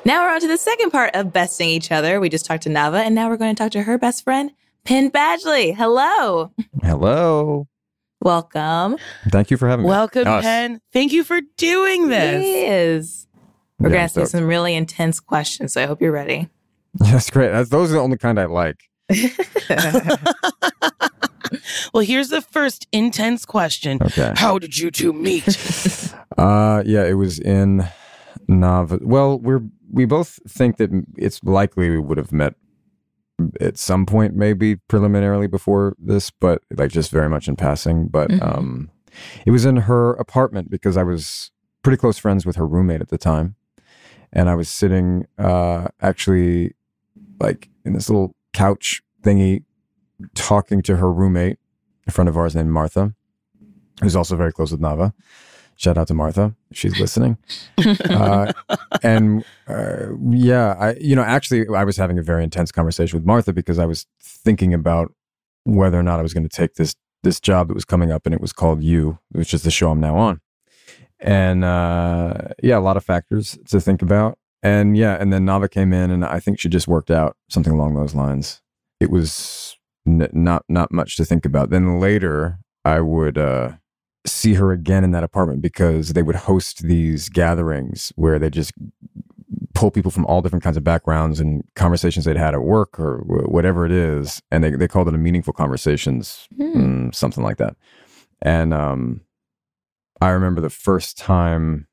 [0.04, 2.18] Now we're on to the second part of besting each other.
[2.18, 4.52] We just talked to Nava, and now we're going to talk to her best friend,
[4.84, 5.74] Penn Badgley.
[5.74, 6.52] Hello.
[6.82, 7.68] Hello.
[8.20, 8.96] Welcome.
[9.30, 9.90] Thank you for having me.
[9.90, 10.42] Welcome, Us.
[10.42, 10.80] Penn.
[10.92, 12.44] Thank you for doing this.
[12.44, 13.26] Yes.
[13.78, 16.48] We're Yeah, going to ask you some really intense questions, so I hope you're ready.
[16.94, 17.50] That's great.
[17.52, 18.80] That's, those are the only kind I like.
[21.94, 23.98] Well, here's the first intense question.
[24.02, 24.34] Okay.
[24.36, 25.46] How did you two meet?
[26.36, 27.88] Uh, yeah, it was in
[28.48, 29.00] Nava.
[29.02, 32.54] Well, we're we both think that it's likely we would have met
[33.60, 38.08] at some point, maybe preliminarily before this, but like just very much in passing.
[38.08, 38.42] But Mhm.
[38.56, 38.90] um,
[39.46, 41.50] it was in her apartment because I was
[41.82, 43.54] pretty close friends with her roommate at the time,
[44.32, 46.74] and I was sitting uh actually
[47.40, 49.62] like in this little couch thingy
[50.34, 51.58] talking to her roommate,
[52.06, 53.14] a friend of ours named Martha,
[54.02, 55.12] who's also very close with Nava.
[55.78, 57.38] Shout out to Martha, she's listening.
[58.10, 58.52] uh,
[59.00, 63.24] and uh, yeah, I you know actually I was having a very intense conversation with
[63.24, 65.14] Martha because I was thinking about
[65.62, 68.26] whether or not I was going to take this this job that was coming up,
[68.26, 70.40] and it was called You, which is the show I'm now on.
[71.20, 74.36] And uh, yeah, a lot of factors to think about.
[74.64, 77.72] And yeah, and then Nava came in, and I think she just worked out something
[77.72, 78.62] along those lines.
[78.98, 81.70] It was n- not not much to think about.
[81.70, 83.74] Then later, I would uh,
[84.28, 88.72] see her again in that apartment because they would host these gatherings where they just
[89.74, 93.18] pull people from all different kinds of backgrounds and conversations they'd had at work or
[93.20, 97.08] wh- whatever it is, and they they called it a meaningful conversations, Hmm.
[97.08, 97.76] mm, something like that.
[98.42, 99.20] And um,
[100.20, 101.86] I remember the first time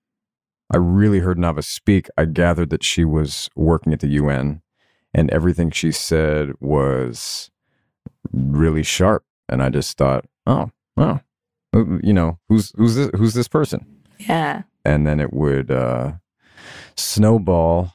[0.73, 4.61] I really heard Nava speak, I gathered that she was working at the UN,
[5.13, 7.51] and everything she said was
[8.31, 9.23] really sharp.
[9.47, 11.19] And I just thought, oh, oh,
[12.03, 13.85] you know, who's who's this who's this person?
[14.19, 14.63] Yeah.
[14.85, 16.13] And then it would uh,
[16.95, 17.91] snowball.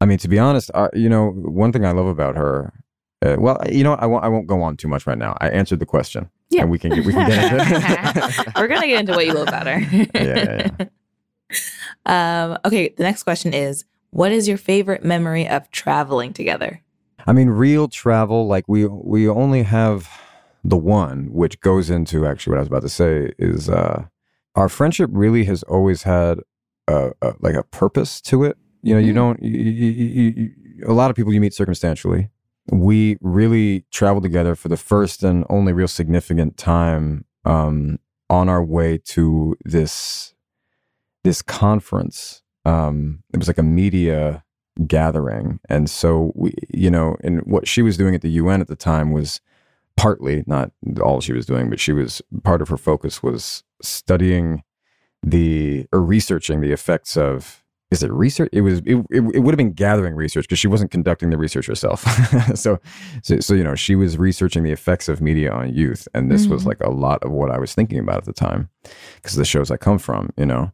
[0.00, 2.72] I mean, to be honest, uh, you know, one thing I love about her.
[3.24, 4.24] Uh, well, you know, I won't.
[4.24, 5.36] I won't go on too much right now.
[5.40, 6.62] I answered the question, Yeah.
[6.62, 8.54] and we can get, we can get into it.
[8.56, 9.78] We're going to get into what you love about her.
[10.14, 10.86] yeah, yeah.
[12.06, 16.82] Um, okay, the next question is What is your favorite memory of traveling together?
[17.26, 20.08] I mean, real travel, like we we only have
[20.68, 24.06] the one, which goes into actually what I was about to say is uh,
[24.54, 26.40] our friendship really has always had
[26.88, 28.56] a, a, like a purpose to it.
[28.82, 29.16] You know, you Mm.
[29.16, 29.42] don't.
[29.42, 30.50] You, you, you, you,
[30.86, 32.30] a lot of people you meet circumstantially.
[32.72, 37.98] We really traveled together for the first and only real significant time um,
[38.28, 40.34] on our way to this
[41.24, 42.42] this conference.
[42.64, 44.44] Um, it was like a media
[44.86, 45.60] gathering.
[45.68, 48.76] And so we, you know, and what she was doing at the UN at the
[48.76, 49.40] time was
[49.96, 50.70] partly not
[51.02, 54.62] all she was doing, but she was part of her focus was studying
[55.22, 58.48] the or researching the effects of is it research?
[58.52, 61.38] It was it, it, it would have been gathering research because she wasn't conducting the
[61.38, 62.02] research herself.
[62.56, 62.80] so,
[63.22, 66.46] so so you know she was researching the effects of media on youth, and this
[66.48, 66.66] was Mhm.
[66.66, 68.70] like a lot of what I was thinking about at the time
[69.16, 70.72] because the shows I come from, you know.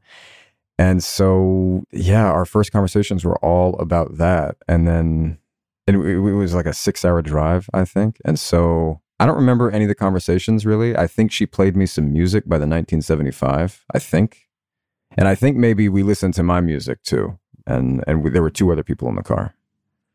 [0.79, 4.57] And so, yeah, our first conversations were all about that.
[4.67, 5.39] And then
[5.87, 8.17] and it, it was like a six hour drive, I think.
[8.25, 10.97] And so I don't remember any of the conversations really.
[10.97, 14.49] I think she played me some music by the 1975, I think.
[15.17, 17.39] And I think maybe we listened to my music too.
[17.67, 19.55] And and we, there were two other people in the car.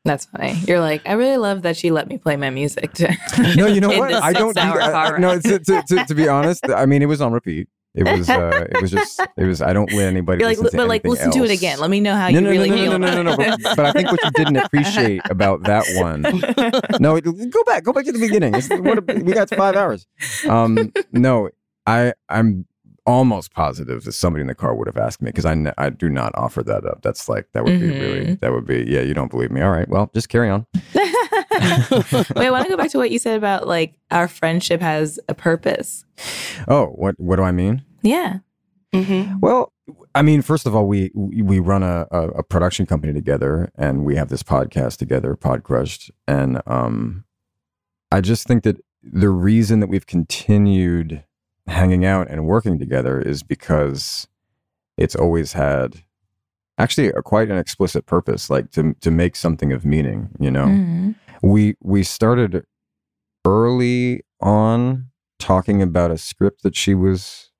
[0.03, 0.53] That's funny.
[0.67, 2.93] You're like, I really love that she let me play my music.
[2.93, 3.13] To
[3.55, 4.11] No, you know what?
[4.13, 4.53] I don't.
[4.55, 7.31] Do, I- I- no, to, to, to, to be honest, I mean, it was on
[7.33, 7.67] repeat.
[7.97, 8.29] It was.
[8.29, 9.19] Uh, it was just.
[9.37, 9.61] It was.
[9.61, 10.39] I don't let anybody.
[10.39, 11.79] You're like, listen but like, listen to it again.
[11.79, 12.91] Let me know how no, you no, really no, feel.
[12.91, 13.37] no, no, no, no, no.
[13.37, 16.21] But, but I think what you didn't appreciate about that one.
[17.01, 17.83] No, it- go back.
[17.83, 18.53] Go back to the beginning.
[18.55, 20.07] It's, what, we got five hours.
[20.47, 21.49] Um, no,
[21.85, 22.13] I.
[22.29, 22.65] I'm
[23.07, 26.09] almost positive that somebody in the car would have asked me because I, I do
[26.09, 27.01] not offer that up.
[27.01, 29.01] That's like that would be really that would be yeah.
[29.01, 29.61] You don't believe me?
[29.61, 30.67] All right, well, just carry on.
[30.93, 35.19] Wait, I want to go back to what you said about like our friendship has
[35.29, 36.05] a purpose.
[36.67, 37.83] Oh, what what do I mean?
[38.01, 38.39] Yeah.
[38.93, 39.39] Mm-hmm.
[39.41, 39.73] Well,
[40.15, 44.05] I mean, first of all, we we run a, a, a production company together, and
[44.05, 47.25] we have this podcast together, Podcrushed, and um,
[48.11, 51.23] I just think that the reason that we've continued
[51.67, 54.27] hanging out and working together is because
[54.97, 56.03] it's always had
[56.77, 60.29] actually a, quite an explicit purpose, like to to make something of meaning.
[60.39, 61.15] You know, Mhm.
[61.41, 62.63] we we started
[63.45, 65.07] early on
[65.39, 67.51] talking about a script that she was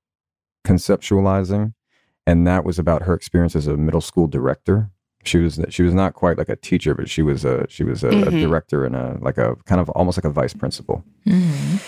[0.68, 1.74] conceptualizing
[2.26, 4.90] and that was about her experience as a middle school director
[5.24, 8.04] she was she was not quite like a teacher but she was a she was
[8.04, 8.42] a, a Mhm.
[8.46, 11.82] director and a like a kind of almost like a vice principal Mhm.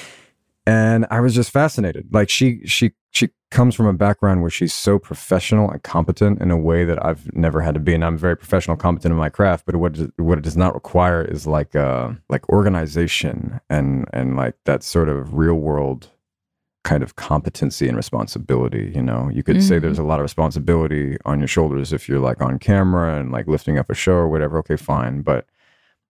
[0.66, 4.74] and i was just fascinated like she she she comes from a background where she's
[4.74, 8.18] so professional and competent in a way that i've never had to be and i'm
[8.18, 11.48] very professional competent in my craft but what it- what it does not require is
[11.48, 16.10] like uh like organization and and like that sort of real world
[16.84, 19.30] kind of competency and responsibility you know?
[19.34, 19.82] You could say Mhm.
[19.82, 23.48] there's a lot of responsibility on your shoulders if you're like on camera and like
[23.48, 24.58] lifting up a show or whatever.
[24.60, 25.22] Okay fine.
[25.22, 25.46] But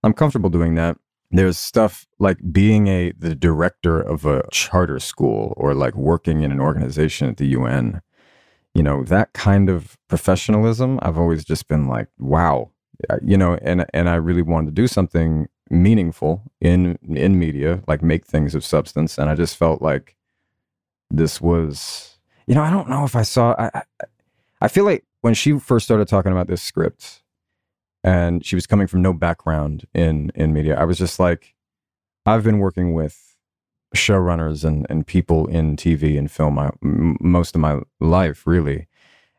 [0.03, 0.97] i'm comfortable doing that.
[1.31, 6.51] There's stuff like being a the director of a charter school or like working in
[6.51, 8.01] an organization at the UN
[8.75, 12.71] you know that kind of professionalism I've always just been like wow.
[13.09, 17.81] Uh, you know and and I really wanted to do something meaningful in in media
[17.87, 19.17] like make things of substance.
[19.17, 20.15] And I just felt like
[21.11, 22.17] this was
[22.47, 23.81] you know I don't know if I saw I I,
[24.61, 27.21] I feel like when she first started talking about this script
[28.03, 31.53] and she was coming from no background in in media i was just like
[32.25, 33.35] i've been working with
[33.95, 38.87] showrunners and and people in tv and film m- most of my life really.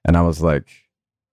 [0.05, 0.69] And i was like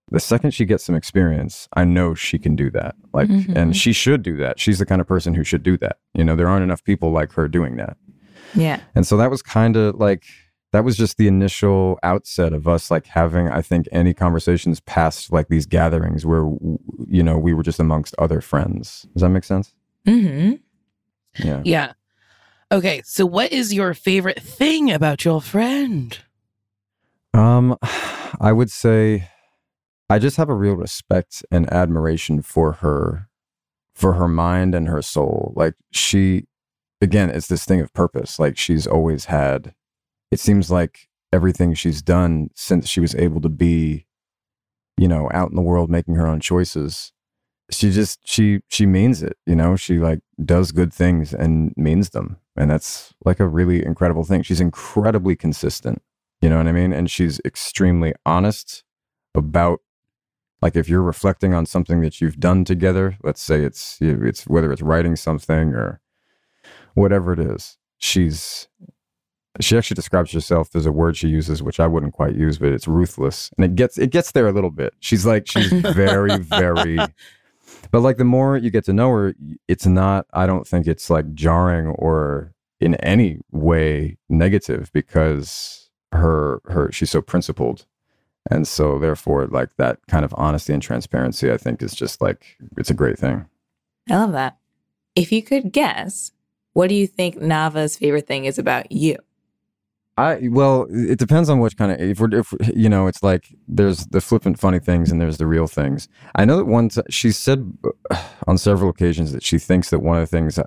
[0.09, 2.95] the second she gets some experience i know she can do that.
[3.13, 3.55] Like Mhm.
[3.55, 4.59] and she should do that.
[4.59, 5.97] She's the kind of person who should do that.
[6.13, 7.97] You know there aren't enough people like her doing that
[8.55, 8.81] Yeah.
[8.95, 10.25] and so that was kind of like
[10.73, 15.31] that was just the initial outset of us like having I think any conversations past
[15.31, 16.43] like these gatherings where
[17.07, 19.05] you know we were just amongst other friends.
[19.13, 19.73] Does that make sense?
[20.05, 20.53] hmm
[21.39, 21.61] Yeah.
[21.63, 21.93] Yeah.
[22.71, 26.17] Okay, so what is your favorite thing about your friend?
[27.33, 27.77] Um
[28.41, 29.29] I would say
[30.09, 33.27] I just have a real respect and admiration for her
[33.93, 35.53] for her mind and her soul.
[35.55, 36.45] Like she
[37.01, 38.39] again, it's this thing of purpose.
[38.39, 39.73] Like she's always had
[40.31, 44.05] it seems like everything she's done since she was able to be
[44.97, 47.11] you know out in the world making her own choices
[47.69, 52.11] she just she she means it you know she like does good things and means
[52.11, 56.01] them and that's like a really incredible thing she's incredibly consistent
[56.41, 58.83] you know what i mean and she's extremely honest
[59.35, 59.79] about
[60.61, 64.71] like if you're reflecting on something that you've done together let's say it's it's whether
[64.71, 65.99] it's writing something or
[66.97, 68.67] whatever it is she's
[69.59, 72.71] she actually describes herself as a word she uses which i wouldn't quite use but
[72.71, 74.93] it's ruthless and it gets it gets there a little bit.
[74.99, 76.97] She's like she's very very
[77.91, 79.35] but like the more you get to know her
[79.67, 86.61] it's not i don't think it's like jarring or in any way negative because her
[86.65, 87.85] her she's so principled.
[88.49, 92.57] And so therefore like that kind of honesty and transparency i think is just like
[92.77, 93.45] it's a great thing.
[94.09, 94.57] I love that.
[95.15, 96.31] If you could guess,
[96.77, 99.15] what do you think Nava's favorite thing is about you?
[100.15, 103.47] I well, it depends on which kind of if we're if you know, it's like
[103.67, 106.07] there's the flippant funny things and there's the real things.
[106.35, 107.73] I know that once she said
[108.11, 110.59] uh, on several occasions that she thinks that one of the things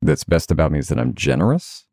[0.00, 1.86] that's best about me is that I'm generous.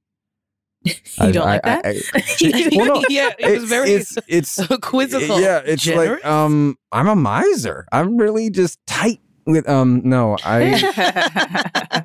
[0.86, 1.86] You I- don't I- like that?
[1.88, 5.42] I- I- she- well, no, yeah, it was very it's it's quizzical.
[5.42, 6.24] yeah, it's Generous?
[6.24, 7.88] like um, I'm a miser.
[7.92, 10.02] I'm really just tight with um.
[10.04, 12.04] No, I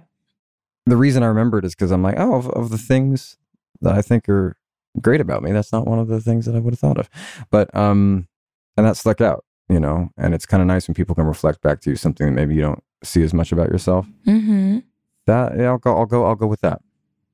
[0.86, 3.36] the reason I remember it is because I'm like, oh, of, of the things
[3.80, 4.56] that I think are
[5.00, 7.08] great about me, that's not one of the things that I would have thought of.
[7.50, 8.28] But um,
[8.76, 10.10] and that stuck out, you know.
[10.16, 12.54] And it's kind of nice when people can reflect back to you something that maybe
[12.54, 14.06] you don't see as much about yourself.
[14.26, 14.78] mm-hmm.
[15.26, 16.80] That yeah, I'll go, I'll go, I'll go with that.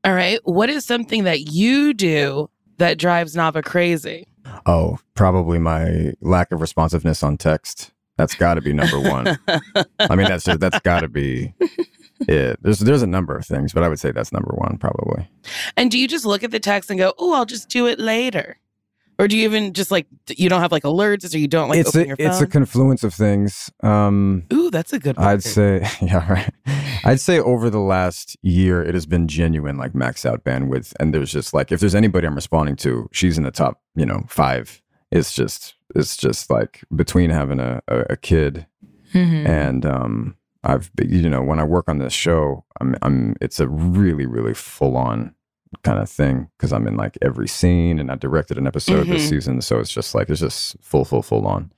[0.05, 0.39] All right.
[0.45, 4.27] What is something that you do that drives Nava crazy?
[4.65, 7.93] Oh, probably my lack of responsiveness on text.
[8.17, 9.39] That's got to be number one.
[9.99, 11.55] I mean, that's just, that's got to be
[12.21, 12.59] it.
[12.63, 15.29] There's there's a number of things, but I would say that's number one probably.
[15.77, 17.99] And do you just look at the text and go, "Oh, I'll just do it
[17.99, 18.59] later,"
[19.19, 21.81] or do you even just like you don't have like alerts, or you don't like
[21.81, 23.71] it's open a it's a confluence of things.
[23.83, 25.19] Um, Ooh, that's a good.
[25.19, 26.51] I'd say, yeah, right.
[27.05, 30.93] I'd say over the last year, it has been genuine, like max out bandwidth.
[30.99, 34.07] And there's just like, if there's anybody I'm responding to, she's in the top, you
[34.07, 34.83] know, five.
[35.11, 38.67] It's just, it's just like between having a, a, a kid
[39.15, 39.47] Mhm.
[39.49, 43.69] and, um, I've, you know, when I work on this show, I'm, I'm, it's a
[43.69, 45.33] really, really full on
[45.85, 49.27] kind of thing because I'm in like every scene and I directed an episode this
[49.27, 49.29] Mhm.
[49.29, 49.61] season.
[49.63, 51.71] So it's just like, it's just full, full, full on.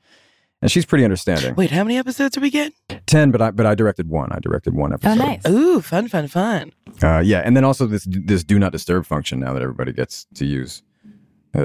[0.62, 1.55] And she's pretty understanding.
[1.55, 2.72] Wait, how many episodes are we getting?
[3.07, 4.33] 10, but I, but I directed one.
[4.33, 5.11] I directed one episode.
[5.11, 5.47] Oh, nice.
[5.47, 6.72] Ooh, fun, fun, fun.
[7.03, 10.26] Uh, yeah, and then also this this do not disturb function now that everybody gets
[10.35, 10.83] to use.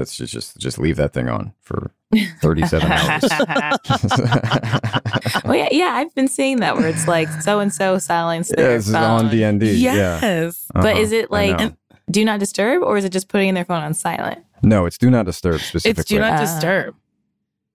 [0.00, 1.90] It's just just just leave that thing on for
[2.40, 3.22] thirty seven hours.
[5.44, 8.56] well, yeah, yeah, I've been seeing that where it's like so and so silence yeah,
[8.62, 9.30] their this is on phone.
[9.30, 9.72] D and D.
[9.74, 10.66] Yeah, Yes.
[10.74, 11.74] But Uh-huh, is it like
[12.10, 14.44] do not disturb or is it just putting their phone on silent?
[14.62, 14.86] no?
[14.86, 16.00] It's do not disturb specifically.
[16.00, 16.40] It's do not Ah.
[16.40, 16.94] disturb.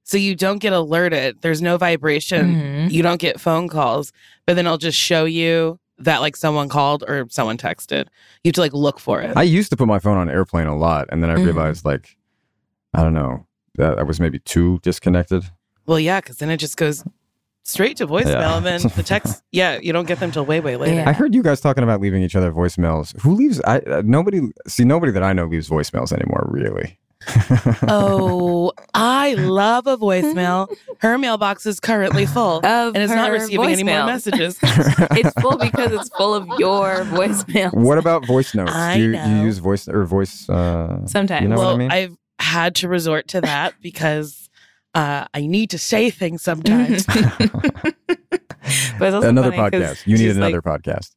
[0.03, 1.37] So you don't get alerted.
[1.41, 2.55] There's no vibration.
[2.55, 2.91] Mhm.
[2.91, 4.11] You don't get phone calls,
[4.47, 8.07] but then it'll just show you that like someone called or someone texted.
[8.43, 9.35] You have to like look for it.
[9.37, 11.45] I used to put my phone on airplane a lot, and then I Mhm.
[11.45, 12.15] realized like
[12.93, 13.45] I don't know
[13.75, 15.43] that I was maybe too disconnected.
[15.85, 17.03] well, yeah, because then it just goes
[17.63, 18.57] straight to voicemail, Yeah.
[18.57, 19.43] and then the text.
[19.51, 20.95] Yeah, you don't get them till way way later.
[20.95, 21.09] Yeah.
[21.09, 23.19] I heard you guys talking about leaving each other voicemails.
[23.21, 23.59] Who leaves?
[23.61, 26.47] I uh, nobody see nobody that I know leaves voicemails anymore.
[26.49, 26.97] Really.
[27.87, 30.75] Oh, I love a voicemail.
[30.99, 34.57] Her mailbox is currently full, Of and it's not her receiving any more messages.
[35.11, 37.73] It's full because it's full of your voicemails.
[37.73, 38.71] What about voice notes?
[38.73, 40.49] I do, you, do you use voice or voice?
[40.49, 41.43] Uh, Sometimes.
[41.43, 41.89] You know well, what I mean?
[41.89, 44.49] have had to resort to that because
[44.95, 47.05] uh, I need to say things sometimes.
[48.99, 50.05] But another podcast.
[50.05, 51.15] You need she's like- another podcast.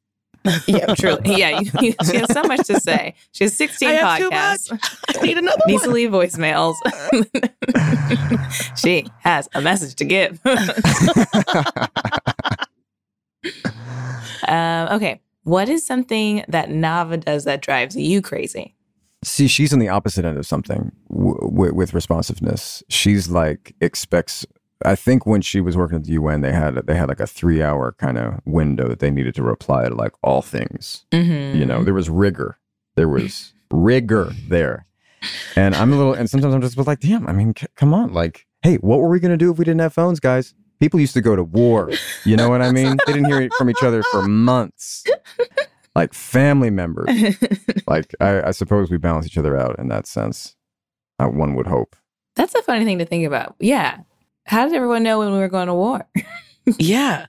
[0.66, 1.20] Yeah, truly.
[1.36, 3.14] Yeah, you, you- she has so much to say.
[3.32, 5.16] She has 16 I have too podcasts.
[5.16, 6.74] I need another Needs to leave voicemails.
[8.76, 10.40] she has a message to give.
[14.48, 15.20] um, okay.
[15.44, 18.74] What is something that Nava does that drives you crazy?
[19.24, 22.82] See, she's on the opposite end of something w- w- with responsiveness.
[22.88, 24.44] She's like expects.
[24.84, 27.26] I think when she was working at the UN, they had they had like a
[27.26, 31.04] three hour kind of window that they needed to reply to like all things.
[31.12, 31.58] Mm-hmm.
[31.58, 32.58] You know, there was rigor.
[32.96, 34.86] There was rigor there,
[35.56, 36.14] and I'm a little.
[36.14, 37.26] And sometimes I'm just like, damn.
[37.26, 38.12] I mean, c- come on.
[38.12, 40.54] Like, hey, what were we gonna do if we didn't have phones, guys?
[40.80, 41.92] People used to go to war.
[42.24, 42.96] You know what I mean?
[43.06, 45.04] They didn't hear from each other for months.
[45.94, 47.08] Like family members.
[47.86, 50.56] like I, I suppose we balance each other out in that sense.
[51.18, 51.96] Uh, one would hope.
[52.34, 53.54] That's a funny thing to think about.
[53.60, 53.98] Yeah.
[54.46, 56.06] How did everyone know when we were going to war?
[56.78, 57.26] Yeah.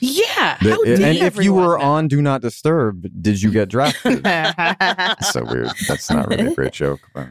[0.00, 0.56] Yeah.
[0.62, 1.84] The- How did and if you were know?
[1.84, 4.24] on Do Not Disturb, did you get drafted?
[5.30, 5.72] So weird.
[5.86, 7.00] That's not really a great joke.
[7.14, 7.28] But.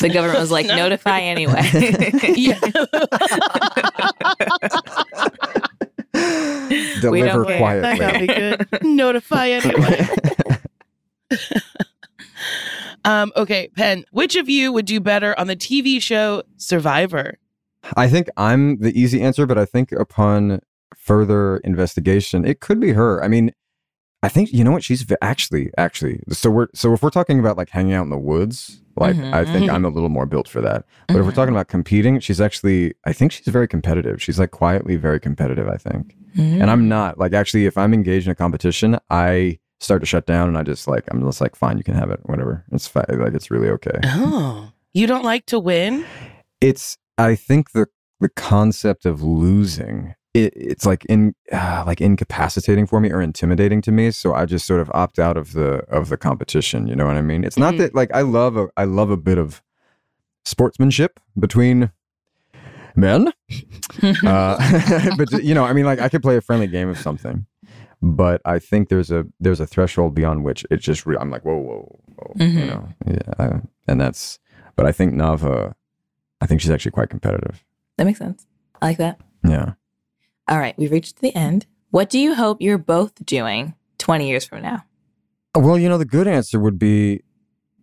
[0.00, 1.62] The government was like, notify anyway.
[7.00, 8.26] Deliver don't that got quietly.
[8.26, 8.66] good.
[8.84, 10.08] Notify anyway.
[13.04, 17.38] um, okay, Penn, which of you would do better on the TV show Survivor?
[17.96, 20.60] I think I'm the easy answer, but I think upon
[20.96, 23.22] further investigation, it could be her.
[23.22, 23.52] I mean,
[24.22, 26.20] I think you know what she's actually actually.
[26.30, 29.34] So we're so if we're talking about like hanging out in the woods, like mm-hmm,
[29.34, 29.74] I think Mhm.
[29.74, 30.84] I'm a little more built for that.
[31.06, 31.56] But if we're talking mm-hmm.
[31.56, 34.22] about competing, she's actually I think she's very competitive.
[34.22, 35.68] She's like quietly very competitive.
[35.68, 36.88] I think, and I'm mm.
[36.88, 40.56] not like actually if I'm engaged in a competition, I start to shut down and
[40.56, 42.64] I just like I'm just like fine, you can have it, whatever.
[42.72, 43.04] It's fine.
[43.08, 44.00] Like it's really okay.
[44.04, 46.04] Oh, you don't like to win?
[46.60, 47.86] it's i think the
[48.20, 53.80] the concept of losing it, it's like in uh, like incapacitating for me or intimidating
[53.82, 56.94] to me so i just sort of opt out of the of the competition you
[56.96, 57.78] know what i mean it's not Mhm.
[57.78, 59.62] that like i love a i love a bit of
[60.44, 61.90] sportsmanship between
[62.94, 63.32] men
[64.24, 67.46] uh, but you know i mean like i could play a friendly game of something
[68.02, 71.44] but i think there's a there's a threshold beyond which it just re- i'm like
[71.44, 72.66] whoa whoa whoa you Mhm.
[72.68, 74.38] know yeah I- and that's
[74.76, 75.74] but i think nava
[76.46, 77.64] i think she's actually quite competitive
[77.98, 78.46] that makes sense.
[78.80, 79.18] I like that.
[79.42, 79.72] yeah
[80.48, 81.66] All right, we've reached the end.
[81.90, 84.84] What do you hope you're both doing 20 years from now?
[85.56, 87.22] well you know the good answer would be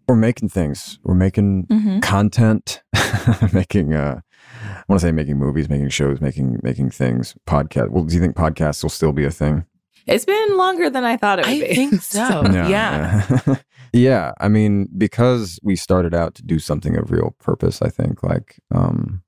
[0.08, 2.00] we're making things we're making Mm-hmm.
[2.00, 2.84] content
[3.54, 4.22] making uh
[4.54, 8.22] i want to say making movies making shows making making things podcast well do you
[8.22, 9.66] think podcasts will still be a thing
[10.08, 11.72] It's been longer than I thought it would I be.
[11.72, 12.20] I think so.
[12.52, 12.68] Yeah.
[12.68, 13.56] yeah.
[13.94, 14.32] yeah.
[14.40, 18.60] I mean, because we started out to do something of real purpose, I think, like,
[18.74, 19.22] um,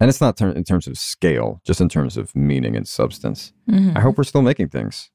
[0.00, 3.52] and it's not ter- in terms of scale, just in terms of meaning and substance.
[3.68, 3.96] Mhm.
[3.96, 5.10] I hope we're still making things,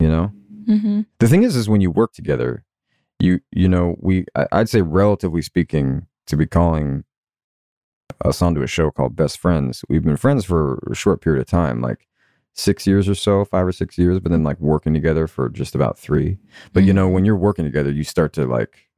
[0.00, 0.32] you know?
[0.68, 1.06] Mhm.
[1.18, 2.64] The thing is, is when you work together,
[3.18, 7.02] you, you know, we, I, I'd say, relatively speaking, to be calling
[8.24, 11.46] us onto a show called Best Friends, we've been friends for a short period of
[11.48, 11.80] time.
[11.80, 12.06] Like,
[12.54, 15.74] six years or so, five or six years, but then like working together for just
[15.74, 16.38] about three.
[16.72, 17.12] But you know, mm.
[17.12, 18.88] when you're working together, you start to like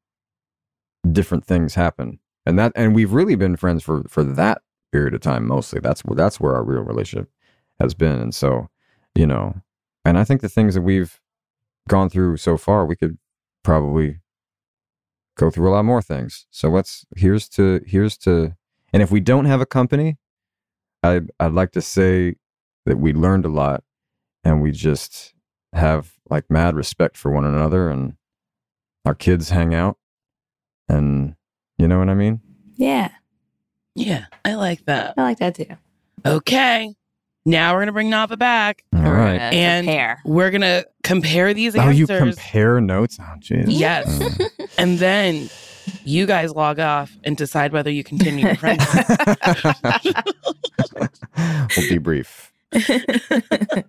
[1.10, 5.20] different things happen, and that and we've really been friends for for that period of
[5.20, 5.80] time mostly.
[5.80, 7.30] That's where that's where our real relationship
[7.80, 8.68] has been, and so
[9.14, 9.54] you know,
[10.04, 11.20] and I think the things that we've
[11.88, 13.18] gone through so far, we could
[13.62, 14.20] probably
[15.36, 16.46] go through a lot more things.
[16.50, 18.56] So let's here's to here's to
[18.92, 20.18] and if we don't have a company,
[21.02, 22.36] I I'd like to say
[22.86, 23.82] that we learned a lot
[24.44, 25.34] and we just
[25.72, 28.14] have like mad respect for one another and
[29.04, 29.98] our kids hang out
[30.88, 31.34] and
[31.78, 32.40] you know what I mean?
[32.76, 33.10] Yeah,
[33.94, 35.14] Yeah, I like that.
[35.16, 35.66] I like that too.
[36.26, 36.94] Okay.
[37.46, 38.84] Now we're going to bring Nava back.
[38.94, 40.18] All right, We're And compare.
[40.24, 41.84] we're going to compare these Answers.
[41.86, 42.18] Oh, answers.
[42.26, 43.18] you compare notes?
[43.20, 43.64] Oh, jeez.
[43.68, 44.20] Yes.
[44.20, 45.50] Uh, And then
[46.04, 49.06] you guys log off and decide whether you continue your friendship.
[51.76, 52.52] we'll be brief.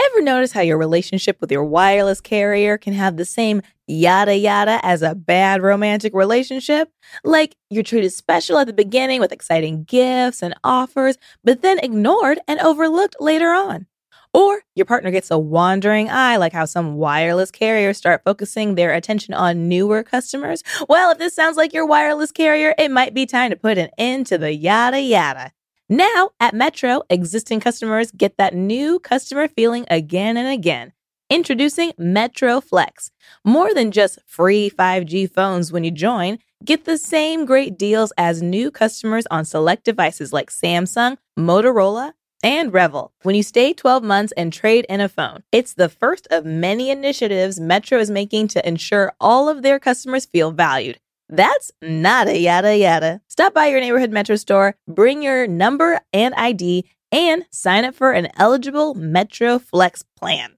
[0.00, 4.78] Ever notice how your relationship with your wireless carrier can have the same yada yada
[4.82, 6.90] as a bad romantic relationship?
[7.22, 12.40] Like you're treated special at the beginning with exciting gifts and offers, but then ignored
[12.46, 13.86] and overlooked later on.
[14.34, 18.92] Or your partner gets a wandering eye, like how some wireless carriers start focusing their
[18.92, 20.64] attention on newer customers.
[20.88, 23.90] Well, if this sounds like your wireless carrier, it might be time to put an
[23.96, 25.52] end to the yada yada.
[25.88, 30.92] Now, at Metro, existing customers get that new customer feeling again and again.
[31.30, 33.10] Introducing Metro Flex.
[33.44, 38.42] More than just free 5G phones when you join, get the same great deals as
[38.42, 42.12] new customers on select devices like Samsung, Motorola,
[42.44, 45.42] and REVVL when you stay 12 months and trade in a phone.
[45.50, 50.26] It's the first of many initiatives Metro is making to ensure all of their customers
[50.26, 51.00] feel valued.
[51.30, 53.22] That's not a yada yada.
[53.28, 58.12] Stop by your neighborhood Metro store, bring your number and ID, and sign up for
[58.12, 60.56] an eligible Metro Flex plan.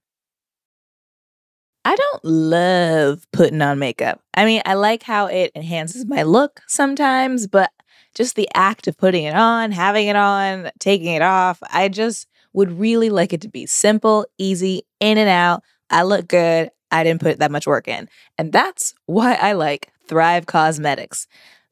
[1.85, 4.21] I don't love putting on makeup.
[4.35, 7.71] I mean, I like how it enhances my look sometimes, but
[8.17, 12.27] just the act of putting it on, having it on, taking it off, I just
[12.55, 15.63] would really like it to be simple, easy, in and out.
[15.91, 16.71] I look good.
[16.91, 18.09] I didn't put that much work in.
[18.39, 21.27] And that's why I like Thrive Causemetics.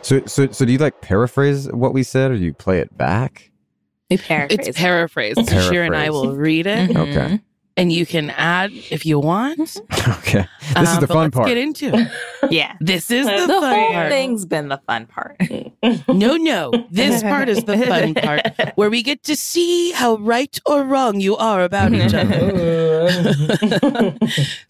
[0.02, 2.96] So, so, so do you like paraphrase what we said, or do you play it
[2.96, 3.50] back?
[4.10, 4.66] We paraphrase.
[4.66, 5.48] It's paraphrased.
[5.48, 6.96] Shira and I will read it, Mhm.
[6.96, 7.40] Okay,
[7.76, 9.76] and you can add if you want.
[10.18, 10.46] okay.
[10.74, 11.46] This is Uh, the fun let's part.
[11.48, 12.08] Get into it.
[12.50, 12.74] Yeah.
[12.80, 14.10] This is the, The The fun whole part.
[14.10, 15.36] thing's been the fun part.
[16.08, 16.72] No, no.
[16.90, 18.42] This part is the fun part
[18.76, 23.08] where we get to see how right or wrong you are about each other.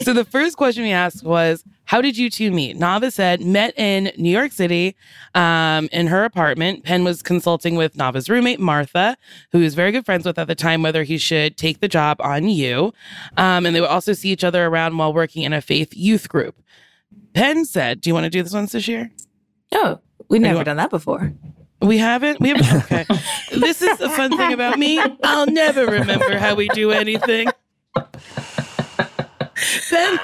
[0.03, 2.79] so the first question we asked was, how did you two meet?
[2.79, 4.95] Nava said, met in New York City
[5.35, 6.85] um, in her apartment.
[6.85, 9.17] Penn was consulting with Nava's roommate, Martha,
[9.51, 11.89] who he was very good friends with at the time, whether he should take the
[11.89, 12.95] job on you.
[13.37, 16.29] Um, and they would also see each other around while working in a faith youth
[16.29, 16.63] group.
[17.35, 19.11] Penn said, do you want to do this once this year?
[19.73, 21.33] Oh, we've never done that before.
[21.83, 22.39] We haven't.
[22.39, 22.85] We haven't.
[22.85, 23.05] Okay.
[23.51, 25.01] this is the fun thing about me.
[25.25, 27.49] I'll never remember how we do anything.
[29.91, 30.19] Penn,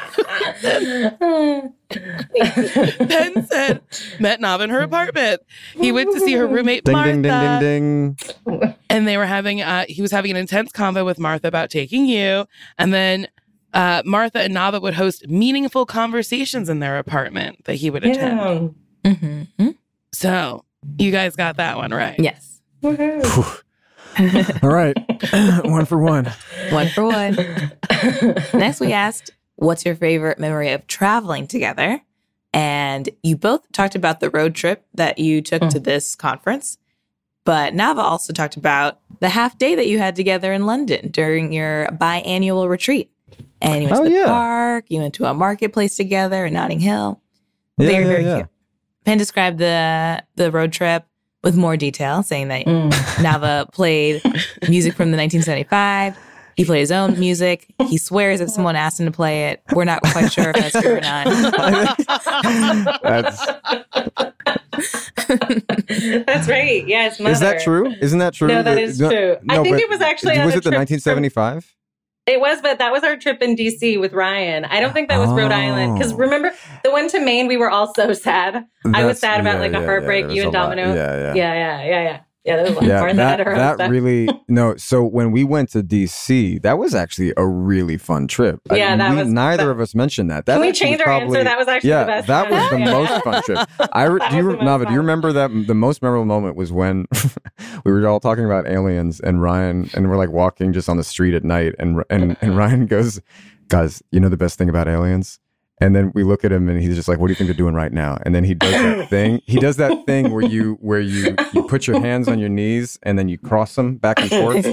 [3.08, 3.80] Penn said
[4.18, 5.42] met Nav in her apartment.
[5.74, 8.16] He went to see her roommate Ding, Martha, ding, ding, ding,
[8.60, 8.74] ding.
[8.90, 9.62] and they were having.
[9.62, 12.46] Uh, he was having an intense convo with Martha about taking you,
[12.78, 13.28] and then.
[13.74, 18.74] Uh, Martha and Nava would host meaningful conversations in their apartment that he would attend.
[19.04, 19.12] Yeah.
[19.12, 19.70] Mm-hmm.
[20.12, 20.64] So
[20.96, 22.18] you guys got that one right.
[22.18, 22.62] Yes.
[22.82, 23.60] Woohoo.
[24.16, 24.44] Phew.
[24.62, 24.96] All right,
[25.64, 26.32] one for one.
[26.70, 27.34] One for one.
[28.54, 32.00] Next, we asked, What's your favorite memory of traveling together?
[32.52, 35.84] And you both talked about the road trip that you took to mm.
[35.84, 36.78] this conference.
[37.44, 41.52] But Nava also talked about the half day that you had together in London during
[41.52, 43.10] your biannual retreat.
[43.60, 44.26] And you went Oh, to the yeah.
[44.26, 47.20] park, you went to a marketplace together in Notting Hill.
[47.78, 48.36] Yeah, very, yeah, very yeah.
[48.36, 48.48] cute.
[49.04, 51.04] Penn described the the road trip
[51.46, 52.90] with more detail, saying that Mm.
[53.22, 54.20] Nava played
[54.68, 56.16] music from the 1975.
[56.56, 57.66] He played his own music.
[57.86, 59.62] He swears if someone asked him to play it.
[59.72, 61.26] We're not quite sure if that's true or not.
[63.02, 63.46] That's,
[66.26, 66.86] That's right.
[66.86, 67.32] Yes, mother.
[67.32, 67.92] is that true?
[68.00, 68.48] Isn't that true?
[68.48, 69.36] No, that is No- true.
[69.48, 71.74] I think it was actually Was a it the 1975?
[72.26, 74.64] It was, but that was our trip in DC with Ryan.
[74.64, 76.16] I don't think that was Rhode Island because Oh.
[76.16, 76.52] remember
[76.82, 77.46] the one to Maine.
[77.46, 78.64] We were all so sad.
[78.92, 80.24] I was sad about yeah, like a yeah, heartbreak.
[80.26, 80.70] yeah, you and a lot.
[80.76, 80.94] Domino.
[80.94, 81.34] Yeah, yeah.
[81.34, 81.54] yeah,
[81.84, 82.56] yeah, yeah, yeah.
[82.56, 83.78] Yeah, there was yeah, more than that, that.
[83.78, 84.76] that really no.
[84.76, 88.60] So when we went to DC, that was actually a really fun trip.
[88.70, 90.46] I- Yeah, that we- was- neither that- of us mentioned that.
[90.46, 91.44] That Can we change was our probably, answer?
[91.44, 92.26] That was actually yeah, the best.
[92.28, 92.92] that was the Yeah.
[92.92, 93.68] most fun trip.
[93.92, 97.06] I re- do you Nava, do you remember that the most memorable moment was when
[97.84, 101.04] we were all talking about aliens and Ryan and we're like walking just on the
[101.04, 103.20] street at night and and and Ryan goes,
[103.68, 105.40] guys, you know the best thing about aliens.
[105.78, 107.54] And then we look at him and he's just like, "What do you think they're
[107.56, 109.42] doing right now?" And then he does that thing.
[109.44, 112.98] He does that thing where you where you you put your hands on your knees
[113.02, 114.64] and then you cross them back and forth.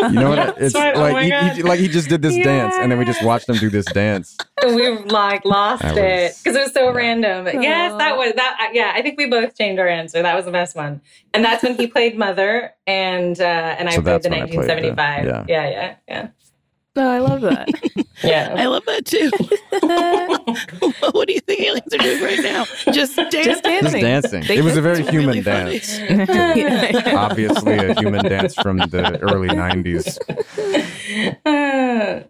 [0.00, 0.38] You know what?
[0.38, 0.94] I- It's right.
[0.96, 3.22] Oh like my he, he- like he just did this dance, and then we just
[3.24, 4.36] watched him do this dance.
[4.64, 6.96] we like lost That it because it was so yeah.
[6.96, 7.44] random.
[7.44, 8.58] But yes, that was that.
[8.60, 10.22] uh, Yeah, I think we both changed our answer.
[10.22, 11.00] That was the best one,
[11.34, 14.46] and that's when he played Mother, and uh, and I So played the when I
[14.46, 15.24] played the- 1975.
[15.26, 15.44] yeah.
[15.48, 16.28] yeah, yeah, yeah,
[17.00, 17.68] Oh, I love that.
[18.24, 18.52] yeah.
[18.56, 19.30] I love that too.
[21.12, 22.64] what do you think aliens are doing right now?
[22.92, 23.44] Just dancing.
[23.44, 24.00] Just dancing.
[24.00, 24.56] Just dancing.
[24.56, 25.96] It was a very human really dance.
[27.14, 30.18] Obviously, a human dance from the early '90s.
[31.46, 32.24] Uh,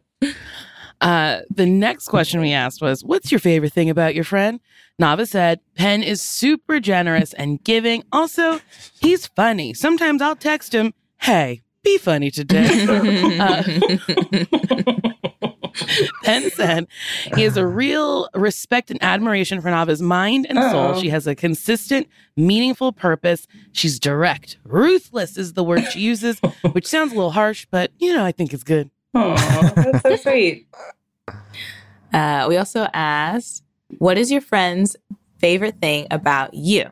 [1.01, 4.59] Uh, the next question we asked was, "What's your favorite thing about your friend?"
[5.01, 8.03] Nava said, "Penn is super generous and giving.
[8.13, 8.61] Also,
[9.01, 9.73] he's funny.
[9.75, 11.63] Sometimes I'll text him, "Hey,
[11.93, 12.87] be funny today."
[13.39, 13.63] Uh,
[16.25, 16.87] Penn said
[17.35, 20.95] he has a real respect and admiration for Nava's mind and soul.
[20.95, 21.01] Oh.
[21.01, 23.47] She has a consistent, meaningful purpose.
[23.73, 24.59] She's direct.
[24.65, 26.41] Ruthless is the word she uses,
[26.73, 28.91] which sounds a little harsh, but you know, I think it's good.
[29.15, 30.67] aw, that's so sweet.
[32.13, 33.63] Uh, we also asked,
[33.99, 34.97] What is your friend's
[35.39, 36.91] favorite thing about you?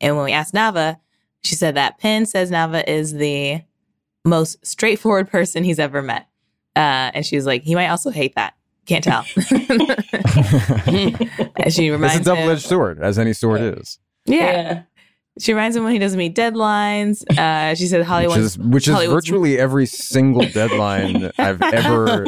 [0.00, 0.98] And when we asked Nava,
[1.42, 3.62] she said that Penn says Nava is the
[4.28, 6.28] most straightforward person he's ever met.
[6.76, 8.54] Uh, and she was like, He might also hate that.
[8.86, 9.24] Can't tell.
[10.86, 13.98] and she reminds It's a double him, edged sword, as any sword is.
[14.26, 14.82] yeah.
[15.40, 17.22] She reminds him when he doesn't meet deadlines.
[17.38, 18.38] Uh, she said Which Hollywood.
[18.40, 22.26] is, which is virtually every single deadline I've ever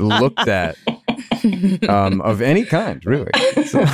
[0.00, 0.76] looked at
[1.88, 3.30] um, of any kind, really.
[3.66, 3.84] So-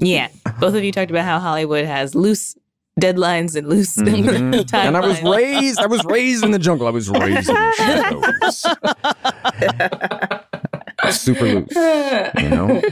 [0.00, 0.28] Yeah.
[0.60, 2.56] Both of you talked about how Hollywood has loose
[3.00, 4.64] deadlines and loose Mhm.
[4.64, 4.74] timelines.
[4.86, 5.80] and I was raised.
[5.80, 6.86] I was raised in the jungle.
[6.86, 8.66] I was raised in the shadows.
[11.10, 11.74] Super loose,
[12.40, 12.82] you know.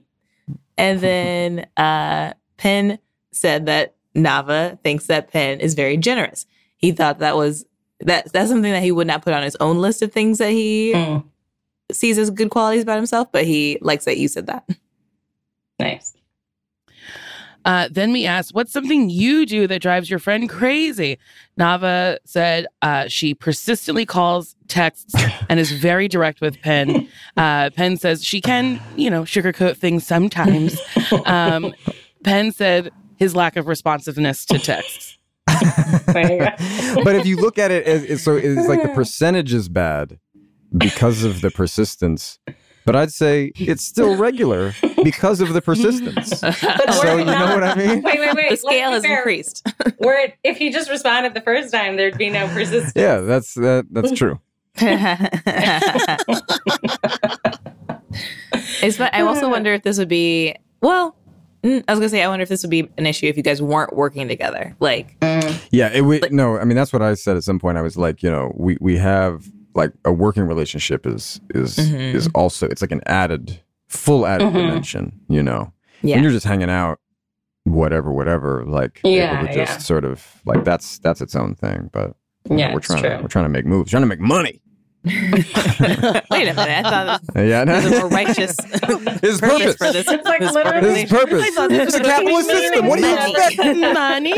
[0.78, 3.00] And then uh, Penn
[3.32, 6.46] said that Nava thinks that Penn is very generous.
[6.76, 7.64] He thought that was
[8.00, 10.50] that that's something that he would not put on his own list of things that
[10.52, 11.24] he Mm,
[11.90, 14.68] sees as good qualities about himself, but he likes that you said that.
[15.80, 16.14] nice.
[17.64, 21.18] Uh, then we asked, What's something you do that drives your friend crazy?
[21.58, 25.14] Nava said uh, she persistently calls, texts,
[25.48, 27.08] and is very direct with Penn.
[27.36, 30.80] Uh, Penn says she can, you know, sugarcoat things sometimes.
[31.24, 31.72] Um,
[32.24, 35.18] Penn said his lack of responsiveness to texts.
[36.06, 36.38] There you
[36.96, 37.04] go.
[37.04, 40.18] but if you look at it as as- so it's like the percentage is bad
[40.76, 42.38] because of the persistence
[42.88, 44.74] but i'd say it's still regular
[45.04, 48.50] because of the persistence But so we're you know what i mean Wait, wait, wait.
[48.50, 49.18] The scale Let's has fair.
[49.18, 49.66] increased.
[49.98, 52.92] Where it- if you just responded the first time, there'd be no persistence.
[52.96, 54.40] yeah that's that that's true
[58.82, 59.10] it's fun.
[59.12, 61.16] I also wonder if this would be well.
[61.64, 63.42] mm, I was gonna say I wonder if this would be an issue if you
[63.42, 64.74] guys weren't working together.
[64.80, 65.16] Like,
[65.70, 67.96] yeah it would no i mean that's what i said at some point i was
[67.98, 69.44] like you know we we have
[69.74, 72.14] like a working relationship is is Mhm.
[72.14, 74.52] is also it's like an added full added Mhm.
[74.54, 76.98] dimension you know yeah, when you're just hanging out
[77.64, 79.78] whatever whatever, like it Yeah, would just yeah.
[79.78, 82.14] sort of like that's that's its own thing but
[82.48, 84.20] you know, Yeah, we're it's trying to we're trying to make moves trying to make
[84.20, 84.62] money
[85.04, 88.56] Wait a minute, I thought yeah this was a more righteous
[89.22, 90.08] his purpose purpose for this.
[90.08, 93.06] It's like this literally- his purpose I thought this it's a capitalist system what do
[93.06, 94.32] you expect Money.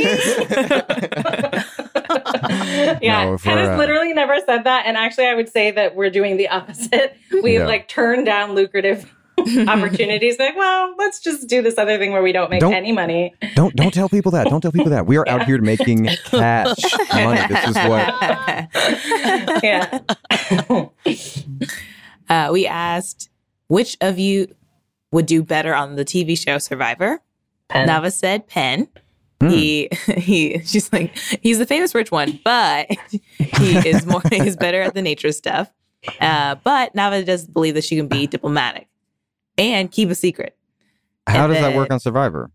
[3.03, 4.87] yeah, No, if Ken has uh, literally never said that.
[4.87, 7.17] And actually, I would say that we're doing the opposite.
[7.43, 7.67] We've Yeah.
[7.67, 9.13] like turned down lucrative
[9.69, 10.39] opportunities.
[10.39, 13.35] Like, well, let's just do this other thing where we don't make Don't- any money.
[13.55, 14.47] Don't don't tell people that.
[14.49, 15.07] Don't tell people that.
[15.07, 16.77] We are out here making cash
[17.13, 17.41] money.
[17.49, 18.15] This is what
[19.65, 19.99] yeah.
[22.29, 23.31] uh, we asked
[23.69, 24.55] which of you
[25.13, 27.21] would do better on the TV show Survivor.
[27.69, 27.89] Penn.
[27.89, 28.89] Nava said Penn.
[29.41, 29.49] Hmm.
[29.49, 32.89] He he she's like he's the famous rich one, but
[33.39, 35.73] he is more he's better at the nature stuff.
[36.21, 38.89] Uh, but Nava does believe that she can be diplomatic
[39.59, 40.57] and keep a secret
[41.27, 42.51] How And does that then- work on Survivor?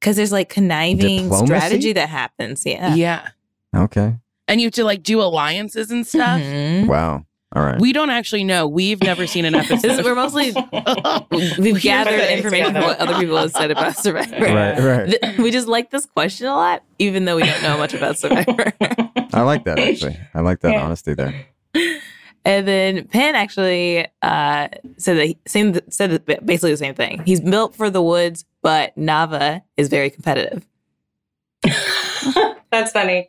[0.00, 1.46] because there's like conniving Diplomacy?
[1.46, 2.64] strategy that happens.
[2.66, 2.94] Yeah.
[2.96, 3.28] Yeah.
[3.74, 4.16] Okay.
[4.48, 6.40] And you have to like do alliances and stuff.
[6.40, 6.86] Mhm.
[6.88, 7.24] Wow.
[7.54, 7.78] All right.
[7.78, 8.66] We don't actually know.
[8.66, 10.04] We've never seen an episode.
[10.04, 10.52] we're mostly
[11.58, 14.36] we've gathered information from what other people have said about Survivor.
[14.40, 14.78] right.
[14.78, 15.38] Right.
[15.38, 18.72] We just like this question a lot, even though we don't know much about Survivor.
[19.34, 20.18] I like that actually.
[20.34, 20.82] I like that Yeah.
[20.82, 21.34] honesty there.
[22.44, 27.22] and then Penn actually uh, said that he, same said basically the same thing.
[27.26, 30.66] He's built for the woods, but Nava is very competitive.
[32.70, 33.28] That's funny.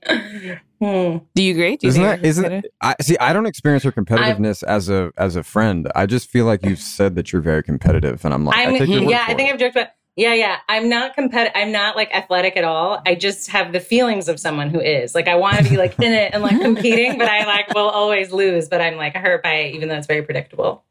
[0.84, 1.18] Hmm.
[1.36, 1.78] Do you agree?
[1.78, 2.66] Do you Isn't think that you're isn't?
[2.82, 5.90] I see I don't experience her competitiveness as a as a friend.
[5.96, 8.74] I just feel like you've said that you're very competitive and I'm like I I'm
[8.78, 9.54] take your word yeah, I think it.
[9.54, 10.58] I've joked about yeah, yeah.
[10.70, 11.54] I'm not competitive.
[11.56, 13.02] I'm not like athletic at all.
[13.06, 15.16] I just have the feelings of someone who is.
[15.16, 17.90] Like I want to be like in it and like competing, but I like will
[17.90, 18.68] always lose.
[18.70, 20.84] But I'm like hurt by it, even though it's very predictable.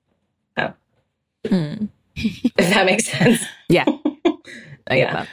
[0.56, 1.86] Hmm.
[2.14, 3.42] If that makes sense.
[3.68, 3.84] Yeah.
[4.86, 5.26] I get Yeah.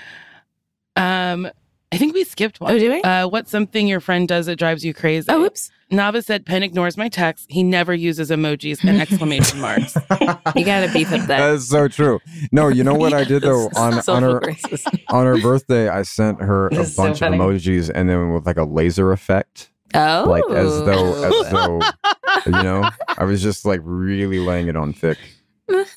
[0.95, 1.33] that.
[1.33, 1.49] um,
[1.91, 2.73] I think we skipped one.
[2.75, 3.01] Oh, do we?
[3.01, 5.25] Uh, what's something your friend does that drives you crazy?
[5.29, 5.71] oh, oops.
[5.91, 7.47] Nava said Penn ignores my texts.
[7.49, 9.95] He never uses emojis and exclamation marks.
[10.55, 11.39] You gotta beef up that.
[11.39, 12.19] That is so true.
[12.51, 14.85] No, you know what I did though on on her graces.
[15.07, 18.33] on her birthday I sent her a This is so bunch of emojis and then
[18.33, 19.71] with like a laser effect.
[19.95, 21.79] Oh, Like as though as though
[22.45, 22.87] you know,
[23.17, 25.17] I was just like really laying it on thick.
[25.69, 25.87] It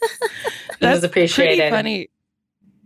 [0.80, 1.59] was appreciated.
[1.59, 2.09] pretty funny.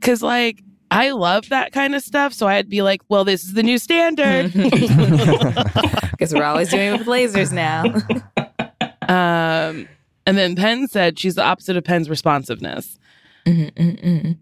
[0.01, 0.61] Cause like
[0.91, 2.33] I love that kind of stuff.
[2.33, 4.53] So I'd be like, well, this is the new standard.
[6.17, 7.85] Because we're always doing it with lasers now.
[9.09, 9.87] um,
[10.25, 12.99] and then Penn said she's the opposite of Penn's responsiveness.
[13.45, 14.39] Mhm, mhm, mhm.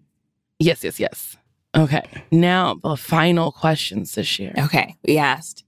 [0.61, 1.37] Yes, yes, yes.
[1.77, 2.05] Okay.
[2.31, 4.55] Now the final questions this year.
[4.57, 5.65] Okay, we asked,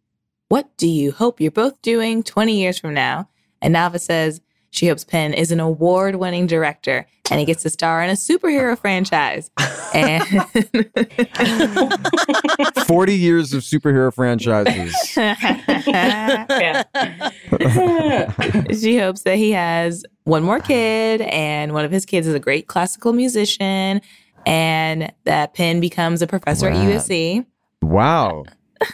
[0.49, 3.29] what do you hope you're both doing 20 years from now?
[3.61, 4.41] And Nava says
[4.77, 8.13] she hopes Penn is an award winning director and he gets to star in a
[8.13, 9.51] superhero franchise.
[9.95, 10.23] And
[12.87, 14.95] Forty years of superhero franchises.
[18.81, 22.41] She hopes that he has one more kid and one of his kids is a
[22.41, 24.01] great classical musician
[24.45, 26.77] and that Penn becomes a professor Wow.
[26.77, 27.47] at USC.
[27.83, 28.45] Wow.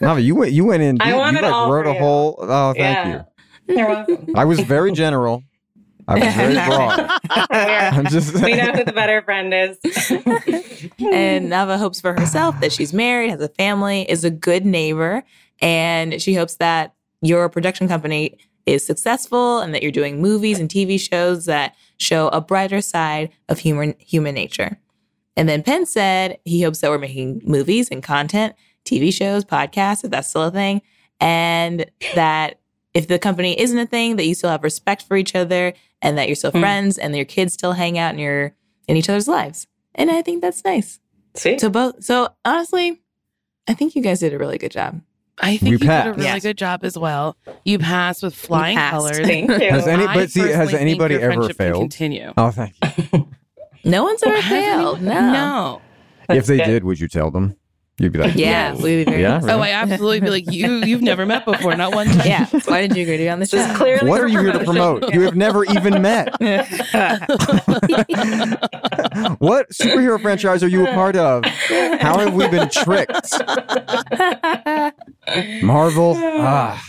[0.01, 1.17] Navi, you went you went in I deep.
[1.17, 2.01] want you it like all wrote for a you.
[2.01, 3.23] whole oh thank Yeah.
[3.69, 4.25] You're welcome.
[4.29, 4.35] you.
[4.37, 5.43] I was very general.
[6.09, 7.11] I was very broad.
[7.51, 9.79] I'm just we know who the better friend is.
[11.13, 15.23] And Nava hopes for herself that she's married, has a family, is a good neighbor,
[15.61, 20.69] and she hopes that your production company is successful and that you're doing movies and
[20.69, 24.79] TV shows that show a brighter side of human human nature.
[25.37, 30.05] And then Penn said he hopes that we're making movies and content, TV shows, podcasts,
[30.05, 30.83] if that's still a thing,
[31.21, 32.59] and that
[32.95, 35.73] if the company isn't a thing, that you still have respect for each other
[36.03, 36.61] and that you're still Mm.
[36.61, 38.55] friends and that your kids still hang out in your
[38.89, 39.67] in each other's lives.
[39.95, 40.99] And I think that's nice.
[41.35, 41.61] Sweet.
[41.61, 43.01] So both so honestly,
[43.69, 45.01] I think you guys did a really good job.
[45.39, 46.43] I think We you did a really Yes.
[46.43, 47.37] good job as well.
[47.65, 48.93] You passed with flying passed.
[48.93, 49.19] colors.
[49.21, 49.71] Thank you.
[49.71, 51.81] Has any- but see, has personally think anybody your ever failed?
[51.81, 52.33] Continue.
[52.37, 52.75] Oh thank
[53.13, 53.29] you.
[53.85, 54.99] No one's ever Has failed.
[54.99, 55.81] anyone- No.
[56.29, 56.35] No.
[56.37, 56.65] if they good.
[56.67, 57.57] did, would you tell them?
[58.03, 58.83] You'd be like, Yeah, Yes.
[58.83, 59.51] we'd be very Yeah, really?
[59.53, 60.85] Oh, I absolutely be like you.
[60.85, 62.27] You've never met before, not one time.
[62.27, 62.47] Yeah.
[62.65, 63.75] Why did you agree to be on the This show?
[63.77, 65.01] clearly What are you here to promotion.
[65.01, 65.15] promote?
[65.15, 66.29] You have never even met.
[69.39, 71.45] what superhero franchise are you a part of?
[71.45, 73.33] How have we been tricked?
[75.63, 76.15] Marvel.
[76.19, 76.83] Ah,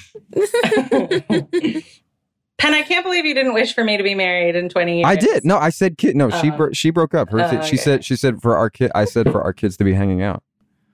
[2.57, 5.05] Penn, I can't believe you didn't wish for me to be married in 20 years.
[5.07, 5.43] I did.
[5.43, 6.15] No, I said kid.
[6.15, 6.55] No, she Oh.
[6.57, 7.29] bro- she broke up.
[7.29, 7.75] Her she okay.
[7.77, 8.89] said she said for our kid.
[8.95, 10.41] I said for our kids to be hanging out.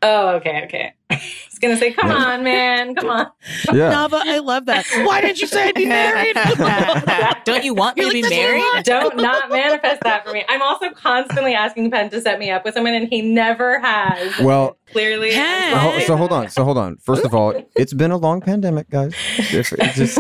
[0.02, 0.93] Oh, okay, okay.
[1.10, 2.16] I was going to say, come Yeah.
[2.26, 2.95] on, man.
[3.00, 3.28] Come on.
[3.74, 3.91] Yeah.
[3.91, 4.86] Nava, I love that.
[5.04, 6.36] Why didn't you say I'd be married?
[7.45, 8.84] Don't you want me You're to be like, "This is married?
[8.86, 10.45] Don't not manifest that for me.
[10.47, 14.39] I'm also constantly asking Penn to set me up with someone, and he never has.
[14.39, 15.32] Well, Clearly.
[15.32, 15.74] Penn.
[15.74, 16.50] So, ho- so hold on.
[16.50, 16.95] So hold on.
[16.97, 19.14] First of all, it's been a long pandemic, guys.
[19.38, 20.18] If it just,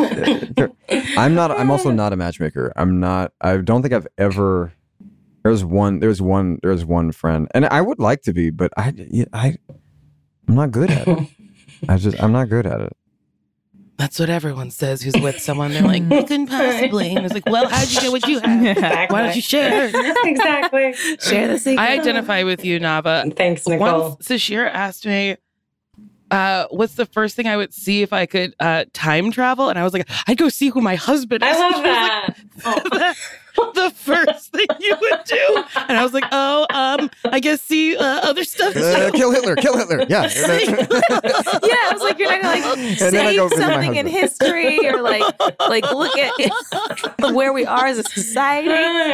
[1.17, 1.51] I'm not.
[1.51, 2.73] I'm also not a matchmaker.
[2.75, 3.31] I'm not.
[3.39, 4.73] I don't think I've ever.
[5.43, 5.99] There's one.
[5.99, 6.59] There's one.
[6.61, 8.93] There's one friend, and I would like to be, but I.
[9.33, 9.57] I.
[10.47, 11.27] I'm not good at it.
[11.87, 12.21] I just.
[12.21, 12.95] I'm not good at it.
[13.99, 15.73] That's what everyone says who's with someone.
[15.73, 17.13] They're like, you couldn't possibly.
[17.13, 18.65] And it's like, well, how'd you get what you have?
[18.77, 19.13] Exactly.
[19.13, 19.87] Why don't you share?
[20.23, 20.93] exactly.
[21.19, 21.83] Share the secret.
[21.83, 23.35] I identify with you, Nava.
[23.35, 24.11] Thanks, Nicole.
[24.11, 25.35] Once Sasheer asked me,
[26.31, 29.67] uh, what's the first thing I would see if I could uh, time travel?
[29.67, 31.49] And I was like, I'd go see who my husband is.
[31.51, 31.73] I love
[32.63, 33.17] She was like, that.
[33.73, 35.63] the first thing you would do.
[35.87, 38.75] And I was like, oh, um, I guess see uh, other stuff.
[38.75, 40.05] Uh, kill Hitler, kill Hitler.
[40.09, 40.23] Yeah.
[40.29, 40.55] yeah,
[41.09, 45.01] I was like, you're not gonna like And then go save something in history or
[45.01, 45.23] like
[45.67, 48.69] like look at where we are as a society.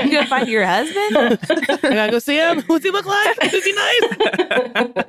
[0.08, 1.18] You gonna find your husband?
[1.18, 2.62] I gotta go see him.
[2.68, 3.38] What's he look like?
[3.54, 5.06] Is he nice?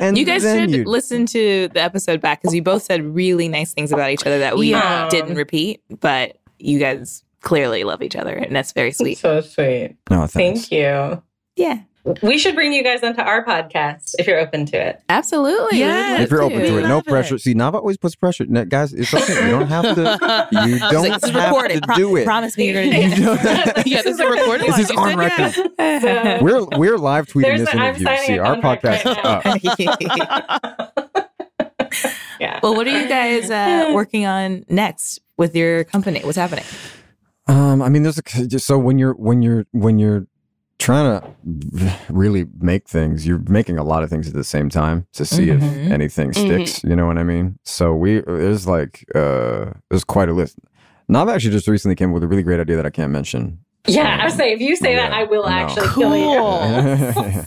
[0.00, 3.48] and You guys should you- listen to the episode back because you both said really
[3.48, 5.08] nice things about each other that we Yeah.
[5.10, 9.18] didn't repeat, but you guys clearly love each other, and that's very sweet.
[9.18, 9.96] so sweet.
[10.10, 10.68] No, thanks.
[10.68, 11.22] Thank you.
[11.56, 11.80] Yeah,
[12.22, 15.02] We should bring you guys onto our podcast if you're open to it.
[15.08, 15.78] absolutely.
[15.80, 16.22] Yes.
[16.22, 17.10] If you're open to it, no Love it.
[17.10, 17.36] pressure.
[17.38, 18.46] See, Nava always puts pressure.
[18.46, 19.44] No, guys, it's okay.
[19.44, 20.48] You don't have to.
[20.66, 21.82] You don't like, have recorded.
[21.82, 22.24] to Pro- do it.
[22.24, 23.32] Promise me you're gonna do You
[23.96, 25.54] yeah, this is a recorded This is You on record.
[25.78, 26.02] yes.
[26.02, 28.16] So- We're we're live tweeting There's this a- I'm interview.
[28.26, 31.24] See, our podcast right is up.
[32.40, 32.60] yeah.
[32.62, 36.20] well, what are you guys uh, working on next with your company?
[36.20, 36.64] What's happening?
[37.46, 40.26] Um, I mean, there's a just so when you're when you're when you're
[40.78, 45.06] trying to really make things, you're making a lot of things at the same time
[45.14, 45.56] to see Mhm.
[45.86, 46.84] if anything sticks.
[46.84, 47.58] You know what I mean?
[47.64, 50.58] So we there's like uh there's quite a list.
[51.08, 53.60] Nav actually just recently came up with a really great idea that I can't mention.
[53.88, 55.48] Yeah, I was saying, if you say that, I will no.
[55.48, 57.42] actually kill you.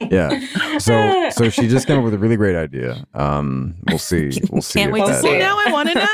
[0.10, 0.78] yeah.
[0.78, 3.04] So so she just came up with a really great idea.
[3.14, 4.30] Um, we'll see.
[4.50, 4.80] We'll see.
[4.80, 6.08] Can't wait to see now I want to know.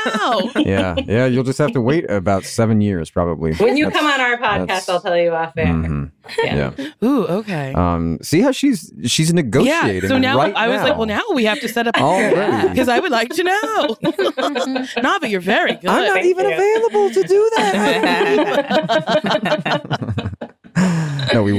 [0.69, 1.25] Yeah, yeah.
[1.25, 3.53] You'll just have to wait about seven years, probably.
[3.55, 5.65] When you That's- come on our podcast, I'll tell you off air.
[5.67, 6.11] mhm,
[6.43, 6.71] Yeah.
[6.77, 6.89] Yeah.
[7.03, 7.73] Ooh, okay.
[7.73, 10.03] Um, see how she's she's negotiating.
[10.03, 10.07] yeah.
[10.09, 12.69] So now right I was like, well, now we have to set up Already.
[12.69, 13.97] because I would like to know.
[15.01, 15.89] no, but you're very good.
[15.89, 16.53] I'm not Thank even you.
[16.53, 19.58] available to do that.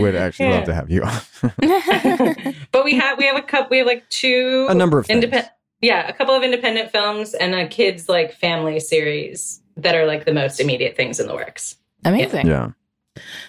[0.01, 2.55] No, we would actually love to have you on.
[2.73, 3.69] But we have we have a couple.
[3.71, 5.53] We have like two a number of independent.
[5.81, 10.27] Yeah, a couple of independent films and a kids like family series that are like
[10.27, 11.77] the most immediate things in the works.
[12.05, 12.47] Amazing.
[12.47, 12.71] Yeah.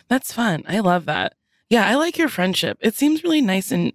[0.08, 0.64] That's fun.
[0.68, 1.36] I love that.
[1.70, 2.78] Yeah, I like your friendship.
[2.82, 3.94] It seems really nice and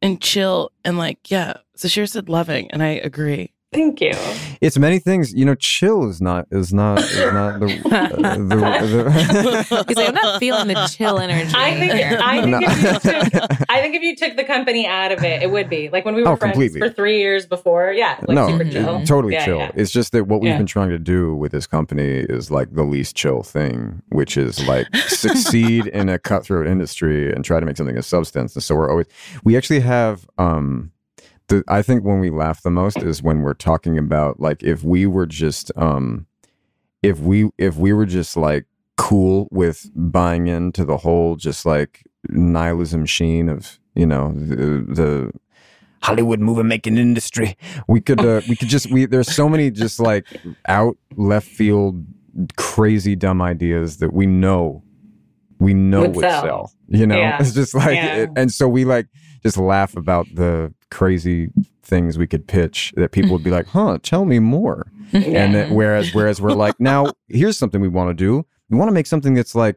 [0.00, 1.54] and chill and like yeah.
[1.76, 3.51] Sasheer said loving, and I agree.
[3.72, 4.12] Thank you.
[4.60, 5.32] It's many things.
[5.32, 10.08] You know, chill is not is not is not the, uh, the, the He's like,
[10.08, 11.52] I'm not feeling the chill energy.
[11.54, 12.18] I think here.
[12.22, 12.58] I think No.
[12.62, 15.70] if you took I think if you took the company out of it, it would
[15.70, 16.80] be like when we were Oh, friends completely.
[16.80, 17.92] for three years before.
[17.92, 19.04] Yeah, like no, super chill.
[19.06, 19.58] totally Yeah, chill.
[19.58, 19.72] yeah.
[19.74, 20.58] It's just that what we've Yeah.
[20.58, 24.66] been trying to do with this company is like the least chill thing, which is
[24.68, 28.54] like succeed in a cutthroat industry and try to make something of substance.
[28.54, 29.06] And so we're always
[29.44, 30.90] we actually have um
[31.52, 34.82] the I think when we laugh the most is when we're talking about like if
[34.82, 36.26] we were just um
[37.02, 42.02] if we if we were just like cool with buying into the whole just like
[42.28, 45.32] nihilism sheen of you know the, the
[46.02, 47.56] Hollywood movie making industry.
[47.86, 50.26] We could uh, we could just we there's so many just like
[50.66, 52.04] out left field
[52.56, 54.82] crazy dumb ideas that we know
[55.60, 56.42] we know Would would sell.
[56.42, 56.72] sell.
[56.88, 57.38] You know, Yeah.
[57.40, 58.16] it's just like Yeah.
[58.16, 59.06] it, and so we like
[59.42, 61.50] just laugh about the crazy
[61.82, 65.74] things we could pitch that people would be like, "Huh, tell me more." And then
[65.74, 68.46] whereas whereas we're like, "Now, here's something we want to do.
[68.70, 69.76] We want to make something that's like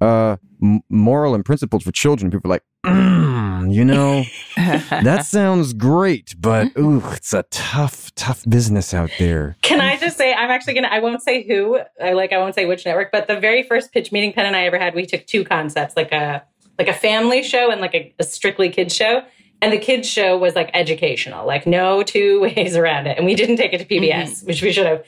[0.00, 4.24] uh m- moral and principled for children." People are like, mm, "You know,
[4.56, 9.56] that sounds great, but ooh, it's a tough, tough business out there.
[9.62, 12.54] Can I just say I'm actually gonna I won't say who, I like I won't
[12.54, 15.06] say which network, but the very first pitch meeting Penn and I ever had, we
[15.06, 16.44] took two concepts, like a
[16.78, 19.22] like a family show and like a, a strictly kids show.
[19.62, 23.16] And the kids show was like educational, like no two ways around it.
[23.16, 25.04] And we didn't take it to PBS, which we should have.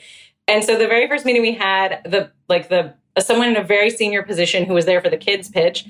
[0.47, 3.89] And so the very first meeting we had, the like the someone in a very
[3.89, 5.85] senior position who was there for the kids pitch,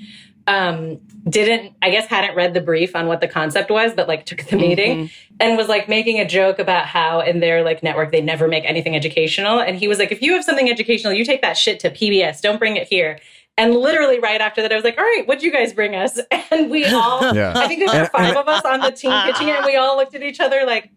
[0.46, 4.26] um, didn't I guess hadn't read the brief on what the concept was, but like
[4.26, 5.10] took the meeting
[5.40, 8.64] and was like making a joke about how in their like network they never make
[8.64, 9.60] anything educational.
[9.60, 12.40] And he was like, if you have something educational, you take that shit to PBS.
[12.40, 13.18] Don't bring it here.
[13.60, 16.18] And literally right after that, I was like, all right, what'd you guys bring us?
[16.52, 17.52] And we all, Yeah.
[17.54, 19.96] I think there were five of us on the team pitching it, and we all
[19.96, 20.90] looked at each other like,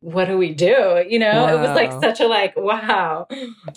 [0.00, 1.04] what do we do?
[1.08, 3.26] You know, it was like such a like, wow.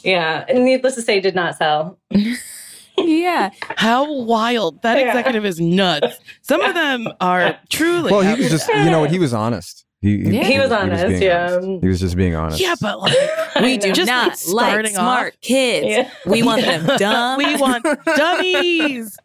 [0.04, 0.46] Yeah.
[0.48, 1.98] And needless to say, did not sell.
[2.98, 3.50] yeah.
[3.78, 4.82] How wild!
[4.82, 5.08] That Yeah.
[5.08, 6.18] executive is nuts.
[6.42, 8.12] Some of them are truly.
[8.12, 9.12] Well, he was just, you know what?
[9.12, 9.85] He was honest.
[10.06, 10.44] He, Yeah.
[10.44, 11.52] He was honest, being yeah.
[11.56, 11.82] honest.
[11.84, 12.60] He was just being honest.
[12.62, 13.18] Yeah, but like
[13.62, 15.88] We do Just, not like smart off- kids.
[15.88, 16.10] Yeah.
[16.28, 17.38] We want them dumb.
[17.40, 17.84] we want
[18.16, 19.18] dummies.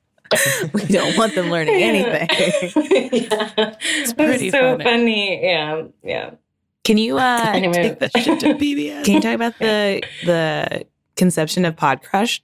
[0.72, 2.28] we don't want them learning anything.
[3.12, 3.74] yeah.
[3.81, 4.85] It's pretty so funny.
[4.85, 5.43] funny.
[5.45, 5.83] Yeah.
[6.03, 6.31] Yeah.
[6.85, 7.74] Can you uh Anyway.
[7.74, 9.05] Take that shit to PBS.
[9.05, 12.41] can you talk about the the conception of Podcrushed?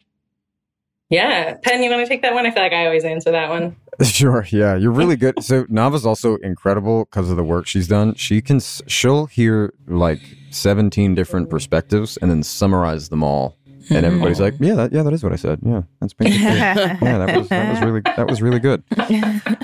[1.09, 1.55] Yeah.
[1.63, 2.45] Penn, you want to take that one?
[2.45, 3.77] I feel like I always answer that one.
[4.05, 4.47] Sure.
[4.51, 5.43] Yeah, you're really good.
[5.43, 8.15] So Nava's also incredible because of the work she's done.
[8.15, 10.21] She can she'll hear like
[10.51, 13.57] 17 different perspectives and then summarize them all.
[13.89, 15.61] And everybody's like, "Yeah, that, yeah, that is what I said.
[15.65, 16.51] Yeah, that's basically it.
[16.51, 18.83] yeah, that was that was really that was really good."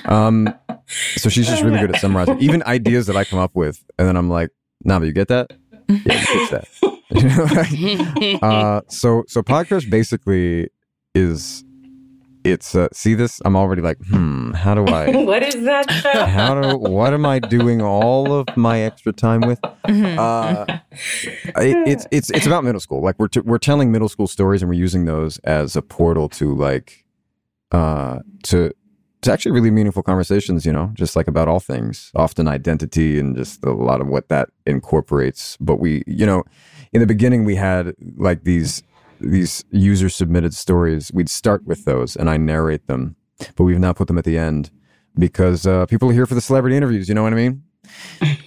[0.05, 0.55] Um,
[1.17, 4.07] so she's just really good at summarizing, even ideas that I come up with, and
[4.07, 4.51] then I'm like,
[4.87, 5.51] "Nava, you get that?
[5.89, 6.69] Yeah, you fix that."
[7.11, 7.45] You know,
[8.31, 10.69] like, uh, so so podcast basically
[11.17, 11.65] is
[12.45, 13.41] it's uh, see this?
[13.45, 16.25] I'm already like hmm how do i what is that show?
[16.27, 19.61] how do what am i doing all of my extra time with?
[19.87, 20.19] Mm-hmm.
[20.19, 20.79] uh
[21.61, 23.03] it, it's it's it's about middle school.
[23.03, 26.29] Like we're t- we're telling middle school stories and we're using those as a portal
[26.31, 27.05] to like
[27.73, 28.73] uh to
[29.23, 32.11] to actually really meaningful conversations you know just like about all things.
[32.15, 35.57] Often identity and just a lot of what that incorporates.
[35.61, 36.45] But we you know
[36.93, 38.83] in the beginning we had like these
[39.23, 43.17] these user submitted stories we'd start with those and i narrate them
[43.57, 44.71] but we've now put them at the end
[45.19, 47.63] because uh, people are here for the celebrity interviews you know what i mean?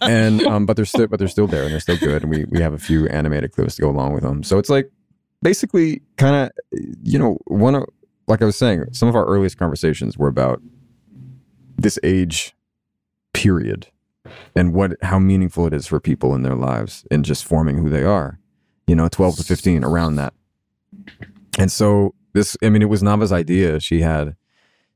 [0.00, 2.44] And um but they're still but they're still there and they're still good and we
[2.50, 4.44] we have a few animated clips to go along with them.
[4.44, 4.90] So it's like
[5.42, 6.52] basically kind of
[7.02, 7.84] you know one of
[8.26, 10.60] like i was saying some of our earliest conversations were about
[11.76, 12.54] this age
[13.32, 13.88] period
[14.56, 17.88] and what how meaningful it is for people in their lives in just forming who
[17.88, 18.38] they are
[18.88, 20.32] you know 12 to 15 around that.
[21.58, 23.78] And so this i mean it was nava's idea.
[23.78, 24.34] She had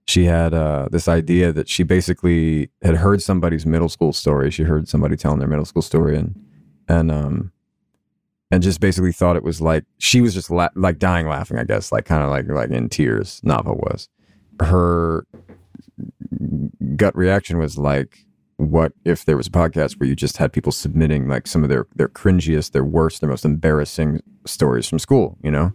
[0.04, 4.50] she had uh, this idea that she basically had heard somebody's middle school story.
[4.50, 6.34] She heard somebody telling their middle school story and
[6.88, 7.52] and um
[8.50, 11.64] and just basically thought it was like she was just la- like dying laughing i
[11.64, 14.08] guess like kind of like like in tears nava was.
[14.60, 15.26] Her
[16.96, 18.26] gut reaction was like
[18.70, 21.68] what if there was a podcast where you just had people submitting like some of
[21.68, 25.72] their their cringiest their worst their most embarrassing stories from school you know?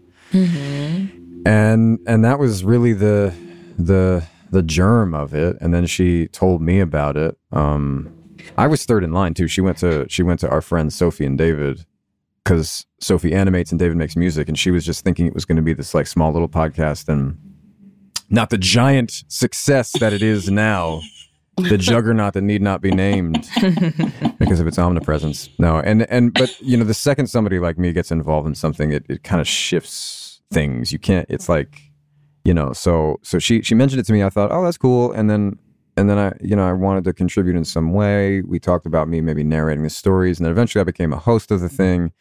[1.45, 3.33] And and that was really the
[3.77, 5.57] the the germ of it.
[5.59, 7.37] And then she told me about it.
[7.51, 8.13] Um
[8.57, 9.47] i was third in line too.
[9.47, 11.85] She went to she went to our friends sophie and david
[12.43, 14.47] because sophie animates and david makes music.
[14.47, 17.09] And she was just thinking it was going to be this like small little podcast.
[17.09, 17.37] And
[18.29, 21.01] not the giant success that it is now
[21.57, 23.49] the juggernaut that need not be named
[24.39, 25.49] because of its omnipresence.
[25.59, 28.91] No and and but you know the second somebody like me gets involved in something
[28.91, 30.91] it, it kind of shifts things.
[30.91, 31.81] You can't it's like
[32.45, 34.23] you know so so she she mentioned it to me.
[34.23, 35.11] I thought oh that's cool.
[35.11, 35.57] And then
[35.97, 38.41] and then i you know i wanted to contribute in some way.
[38.41, 41.51] We talked about me maybe narrating the stories and then eventually i became a host
[41.51, 42.11] of the thing.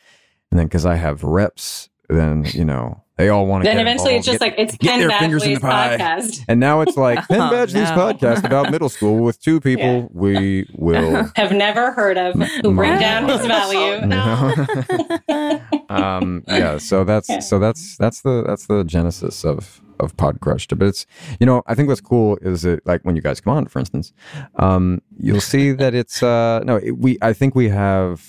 [0.51, 4.14] And then because i have reps then you know they all want to Then eventually
[4.17, 5.97] it's just like it's get Penn their fingers in the pie.
[5.99, 6.45] podcast.
[6.49, 7.97] and now it's like Penn Oh, Badgley's no.
[7.97, 10.07] podcast about middle school with two people Yeah.
[10.12, 14.07] we will Have never heard of who bring down his value.
[14.07, 17.39] you um yeah so that's Yeah.
[17.41, 21.07] so that's that's the that's the genesis of of Podcrushed but it's
[21.41, 23.79] you know i think what's cool is that like when you guys come on for
[23.79, 24.12] instance
[24.57, 28.23] um you'll see that it's uh no it, we i think we have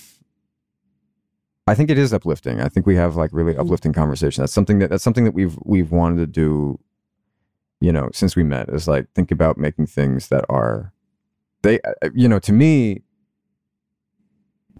[1.68, 2.60] I think it is uplifting.
[2.60, 4.42] I think we have like really uplifting conversation.
[4.42, 6.78] That's something that that's something that we've we've wanted to do,
[7.80, 8.70] you know, since we met.
[8.70, 10.92] Is like think about making things that are,
[11.62, 13.02] they, uh, you know, to me,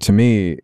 [0.00, 0.58] to me,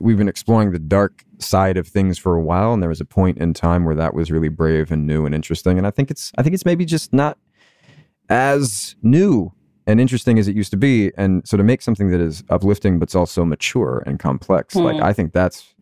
[0.00, 3.04] we've been exploring the dark side of things for a while, and there was a
[3.04, 5.76] point in time where that was really brave and new and interesting.
[5.76, 7.36] And I think it's I think it's maybe just not
[8.30, 9.52] as new
[9.86, 11.10] and interesting as it used to be.
[11.16, 14.96] And so to make something that is uplifting but it's also mature and complex, like
[14.96, 15.02] Hmm.
[15.04, 15.74] I think that's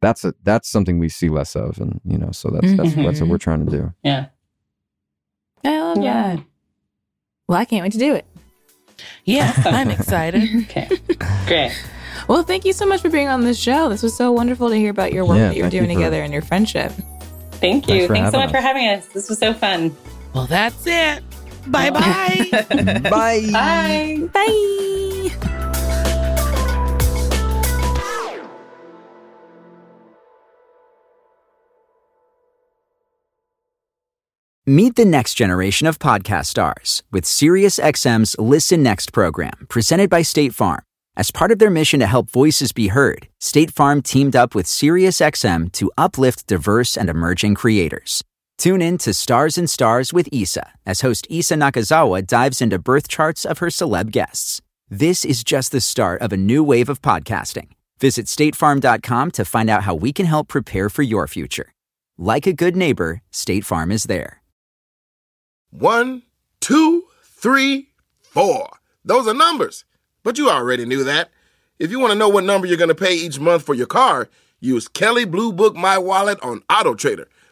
[0.00, 3.20] that's a that's something we see less of, and you know, so that's that's that's
[3.20, 3.92] what we're trying to do.
[4.02, 4.26] Yeah.
[5.64, 6.36] I love Yeah.
[6.36, 6.44] that.
[7.48, 8.24] Well, I can't wait to do it.
[9.24, 10.48] Yeah, I'm excited.
[10.64, 10.88] Okay.
[11.46, 11.72] Great.
[12.28, 13.88] Well, thank you so much for being on this show.
[13.88, 15.90] This was so wonderful to hear about your work Yeah, that you're thank you doing
[15.90, 16.92] for- together and your friendship.
[17.52, 18.06] Thank you.
[18.06, 19.06] for Thanks so having much for having us.
[19.08, 19.94] This was so fun.
[20.34, 21.22] Well, that's it.
[21.66, 22.48] Bye bye.
[23.10, 23.50] Bye.
[23.52, 24.28] Bye.
[24.32, 24.70] Bye.
[34.66, 40.54] Meet the next generation of podcast stars with SiriusXM's Listen Next program, presented by State
[40.54, 40.82] Farm.
[41.16, 44.66] As part of their mission to help voices be heard, State Farm teamed up with
[44.66, 48.22] SiriusXM to uplift diverse and emerging creators.
[48.60, 53.08] Tune in to Stars and Stars with Issa as host Issa Nakazawa dives into birth
[53.08, 54.60] charts of her celeb guests.
[54.90, 57.68] This is just the start of a new wave of podcasting.
[58.00, 61.72] Visit statefarm.com to find out how we can help prepare for your future.
[62.18, 64.42] Like a good neighbor, State Farm is there.
[65.70, 66.24] One,
[66.60, 67.88] two, three,
[68.20, 68.68] four.
[69.02, 69.86] Those are numbers.
[70.22, 71.30] But you already knew that.
[71.78, 73.86] If you want to know what number you're going to pay each month for your
[73.86, 74.28] car,
[74.60, 77.26] use Kelley Blue Book My Wallet on Auto Trader.